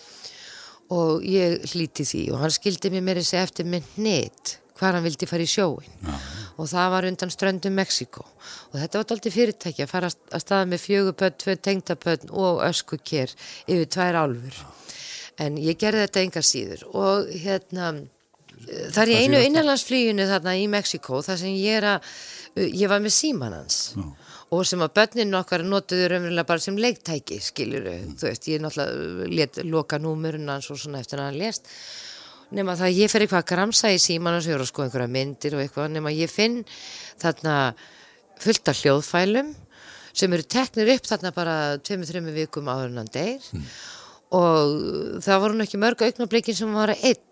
Og 0.94 1.22
ég 1.28 1.60
hlíti 1.74 2.04
því 2.08 2.22
og 2.32 2.40
hann 2.44 2.52
skildi 2.54 2.90
mér 2.92 3.04
meira 3.04 3.22
segja 3.24 3.44
eftir 3.48 3.66
með 3.68 3.86
hnit 3.98 4.56
hvar 4.78 4.94
hann 4.96 5.04
vildi 5.04 5.26
fara 5.28 5.44
í 5.44 5.48
sjóin 5.48 5.92
og 6.54 6.70
það 6.70 6.90
var 6.94 7.08
undan 7.10 7.32
ströndum 7.32 7.76
Mexiko 7.78 8.24
og 8.24 8.78
þetta 8.78 9.00
var 9.00 9.14
aldrei 9.16 9.34
fyrirtæki 9.34 9.84
að 9.84 9.92
fara 9.92 10.10
að 10.10 10.42
staða 10.44 10.70
með 10.70 10.84
fjögupöld, 10.84 11.38
tvö 11.42 11.56
tengdapöld 11.68 12.26
og 12.30 12.62
öskukér 12.68 13.34
yfir 13.66 13.86
tvær 13.96 14.20
álfur. 14.22 14.58
En 15.42 15.56
ég 15.58 15.78
gerði 15.80 16.04
þetta 16.06 16.22
engar 16.22 16.46
síður 16.46 16.84
og 16.94 17.32
hérna 17.32 17.94
Það 18.64 19.00
er 19.02 19.10
í 19.10 19.16
einu 19.24 19.40
innanlandsflýjunu 19.44 20.24
þarna 20.28 20.54
í 20.56 20.68
Mexiko 20.70 21.18
þar 21.26 21.40
sem 21.40 21.56
ég 21.58 21.80
er 21.80 21.86
að, 21.96 22.12
ég 22.62 22.88
var 22.88 23.02
með 23.02 23.12
síman 23.16 23.56
hans. 23.56 23.78
Og 24.54 24.62
sem 24.68 24.80
að 24.84 24.94
börnin 24.94 25.36
okkar 25.36 25.64
notuðu 25.66 26.06
raunverulega 26.12 26.48
bara 26.48 26.62
sem 26.62 26.78
leiktæki, 26.78 27.40
skilur 27.42 27.88
þú 28.14 28.28
veist, 28.28 28.48
ég 28.48 28.62
náttúrulega 28.62 29.28
let 29.34 29.60
loka 29.66 29.98
númurinn 30.00 30.48
hans 30.52 30.70
og 30.70 30.78
svona 30.80 31.02
eftir 31.02 31.20
að 31.20 31.32
hann 31.32 31.40
lést 31.42 31.68
nema 32.54 32.76
það 32.78 32.88
að 32.88 33.00
ég 33.02 33.12
fer 33.12 33.24
eitthvað 33.24 33.42
að 33.42 33.50
gramsa 33.50 33.90
í 33.92 33.98
síman 34.02 34.38
og 34.38 34.48
að 34.54 34.64
sko 34.70 34.84
einhverja 34.84 35.10
myndir 35.10 35.56
og 35.56 35.64
eitthvað. 35.64 35.92
Nema 35.94 36.14
ég 36.14 36.32
finn 36.32 36.62
þarna 37.22 37.56
fullt 38.42 38.70
af 38.70 38.80
hljóðfælum 38.82 39.52
sem 40.14 40.34
eru 40.36 40.46
teknir 40.46 40.92
upp 40.94 41.08
þarna 41.10 41.34
bara 41.34 41.54
tveimur, 41.82 42.08
þreimur 42.08 42.36
vikum 42.36 42.70
áður 42.70 42.92
en 42.92 43.02
hann 43.02 43.12
deyr. 43.14 43.48
Og 44.34 45.20
það 45.24 45.42
voru 45.44 45.62
ekki 45.64 45.80
mörg 45.82 46.04
augnablikin 46.06 46.58
sem 46.58 46.74
var 46.74 46.94
einn 46.94 47.23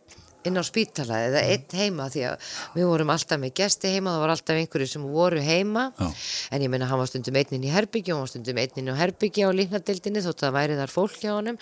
inn 0.48 0.58
á 0.58 0.64
spítala 0.66 1.20
eða 1.28 1.42
einn 1.52 1.76
heima 1.78 2.08
því 2.12 2.24
að 2.30 2.48
við 2.76 2.88
vorum 2.90 3.12
alltaf 3.14 3.40
með 3.42 3.54
gesti 3.60 3.92
heima 3.94 4.14
það 4.14 4.24
var 4.24 4.34
alltaf 4.34 4.60
einhverju 4.60 4.90
sem 4.92 5.06
voru 5.14 5.44
heima. 5.44 5.86
Já. 5.98 6.08
en 6.52 6.66
ég 6.66 6.72
meina 6.72 6.88
hann 6.90 7.00
var 7.00 7.10
stundum 7.10 7.38
einnin 7.40 7.66
í 7.68 7.72
herbyggju 7.72 8.14
og 8.14 8.20
hann 8.20 8.26
var 8.26 8.32
stundum 8.34 8.60
einnin 8.62 8.92
á 8.92 8.94
herbyggju 8.98 9.48
á 9.48 9.58
líknadeildinni 9.60 10.24
þótt 10.26 10.42
að 10.42 10.46
það 10.48 10.58
væri 10.58 10.78
þar 10.82 10.94
fólk 10.96 11.16
hjá 11.22 11.32
honum. 11.36 11.58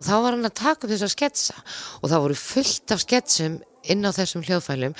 Og 0.00 0.08
þá 0.08 0.14
var 0.16 0.36
hann 0.36 0.50
að 0.50 0.58
taka 0.60 0.86
upp 0.86 0.92
þess 0.94 1.06
að 1.08 1.14
sketsa. 1.14 1.56
Og 2.02 2.10
það 2.10 2.26
voru 2.26 2.40
fullt 2.40 2.94
af 2.96 3.04
sketsum 3.04 3.58
inn 3.84 4.06
á 4.08 4.10
þessum 4.16 4.44
hljóðfælum 4.46 4.96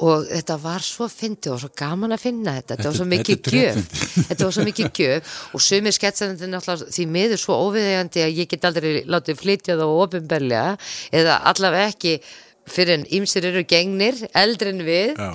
og 0.00 0.26
þetta 0.30 0.56
var 0.62 0.84
svo 0.84 1.08
fyndi 1.12 1.50
og 1.52 1.60
svo 1.60 1.70
gaman 1.76 2.14
að 2.16 2.22
finna 2.22 2.56
þetta, 2.56 2.76
þetta 2.76 2.88
var 2.88 2.98
svo 2.98 3.06
mikið 3.10 3.48
gjöf. 3.52 3.80
þetta 4.30 4.46
var 4.46 4.54
svo 4.56 4.66
mikið 4.68 4.92
gjöf. 4.96 5.32
Og 5.56 5.64
sumir 5.64 5.96
sketsandi 5.96 6.48
náttúrulega 6.48 6.94
því 6.96 7.08
miður 7.16 7.42
svo 7.42 7.58
óviðegandi 7.66 8.24
að 8.24 8.38
ég 8.40 8.52
get 8.52 8.68
aldrei 8.68 8.92
látið 9.04 9.42
flytja 9.42 9.76
það 9.80 9.96
ofinberlega 10.04 10.78
eða 11.20 11.40
allavega 11.52 11.92
ekki 11.92 12.14
fyrir 12.70 13.00
en 13.00 13.06
ýmsir 13.18 13.46
eru 13.50 13.64
gengnir 13.68 14.18
eldri 14.36 14.72
en 14.72 14.82
við. 14.86 15.14
Já. 15.18 15.30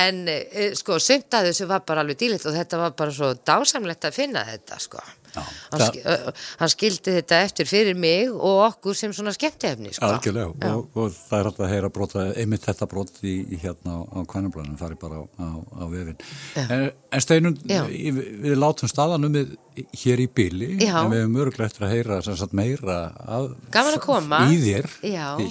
en 0.00 0.20
e, 0.30 0.70
sko 0.78 0.98
sumt 1.02 1.34
að 1.36 1.50
þessu 1.50 1.68
var 1.70 1.84
bara 1.86 2.04
alveg 2.04 2.18
dýlitt 2.20 2.46
og 2.48 2.56
þetta 2.56 2.80
var 2.80 2.94
bara 2.98 3.14
svo 3.14 3.32
dásamlegt 3.36 4.06
að 4.08 4.16
finna 4.16 4.46
þetta 4.48 4.80
sko. 4.82 5.02
Hann, 5.34 5.52
Það- 5.72 6.72
skildi 6.74 7.14
þetta 7.18 7.38
eftir 7.46 7.68
fyrir 7.70 7.96
mig 7.96 8.30
og 8.32 8.60
okkur 8.66 8.96
sem 8.98 9.12
svona 9.16 9.32
skemmtefni 9.36 9.92
sko. 9.94 10.06
Algjörlega 10.08 10.54
Já. 10.60 10.72
og, 10.74 10.88
og 10.96 11.12
það 11.14 11.38
er 11.40 11.48
hægt 11.50 11.60
að 11.60 11.70
heyra 11.74 11.90
brota, 11.94 12.24
einmitt 12.34 12.64
þetta 12.66 12.88
brot 12.90 13.12
í, 13.22 13.34
í 13.54 13.60
hérna 13.62 13.96
á, 13.96 14.00
á 14.10 14.18
kvænublanum, 14.30 14.76
fari 14.80 14.98
bara 15.00 15.20
á, 15.20 15.24
á, 15.38 15.48
á 15.80 15.84
vefin. 15.92 16.16
En, 16.56 16.90
en 17.12 17.20
Steinun, 17.24 17.58
Já. 17.68 17.84
í- 17.86 18.12
við 18.16 18.56
látum 18.58 18.90
staðanum 18.90 19.34
við 19.38 19.56
hér 20.02 20.20
í 20.24 20.28
byli, 20.34 20.72
en 20.82 21.10
við 21.12 21.22
hefum 21.22 21.38
örglega 21.46 21.70
eftir 21.70 21.86
að 21.86 21.94
heyra 21.94 22.20
sagt, 22.26 22.52
meira 22.52 22.98
að 23.30 23.54
í 24.50 24.58
þér 24.66 24.90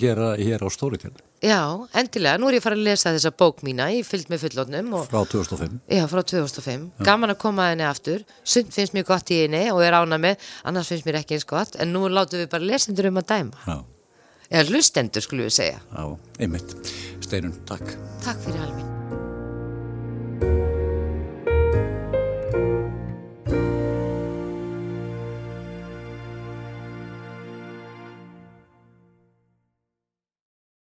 hér, 0.04 0.24
hér 0.44 0.64
á 0.66 0.70
Storytel 0.70 1.16
Já, 1.40 1.62
endilega, 1.96 2.36
nú 2.42 2.50
er 2.50 2.58
ég 2.58 2.60
að 2.60 2.66
fara 2.66 2.76
að 2.76 2.84
lesa 2.84 3.14
þessa 3.16 3.32
bók 3.40 3.62
mína 3.64 3.86
ég 3.96 4.04
fyllt 4.04 4.28
með 4.28 4.42
fullotnum 4.44 4.90
og 5.00 5.06
frá 5.08 5.22
2005. 5.24 5.78
Já, 5.88 6.04
frá 6.12 6.20
2005. 6.34 6.84
Gaman 7.08 7.32
að 7.32 7.40
koma 7.46 7.70
að 7.70 7.72
henni 7.78 7.88
aftur. 7.88 8.26
Sund 8.44 8.74
finnst 8.76 8.98
mér 8.98 9.08
gott 9.08 9.32
í 9.32 9.40
henni 9.46 9.64
og 9.72 9.80
er 9.86 9.96
ána 9.96 10.20
með, 10.20 10.36
annars 10.68 10.92
finnst 10.92 11.08
mér 11.08 11.22
ekki 11.22 11.38
eins 11.40 11.48
gott, 11.48 11.80
en 11.80 11.96
nú 11.96 12.04
látum 12.12 12.44
við 12.44 12.52
bara 12.52 12.68
lesendur 12.74 13.08
um 13.08 13.24
að 13.24 13.30
dæma. 13.32 13.64
Já, 13.66 13.80
Eða 14.50 14.72
hlustendur, 14.74 15.22
skulum 15.22 15.46
við 15.46 15.56
segja. 15.62 15.80
á, 15.96 16.04
einmitt. 16.42 16.76
Steinun, 17.22 17.54
takk. 17.70 17.96
Takk 18.26 18.42
fyrir 18.44 18.66
alveg. 18.66 18.99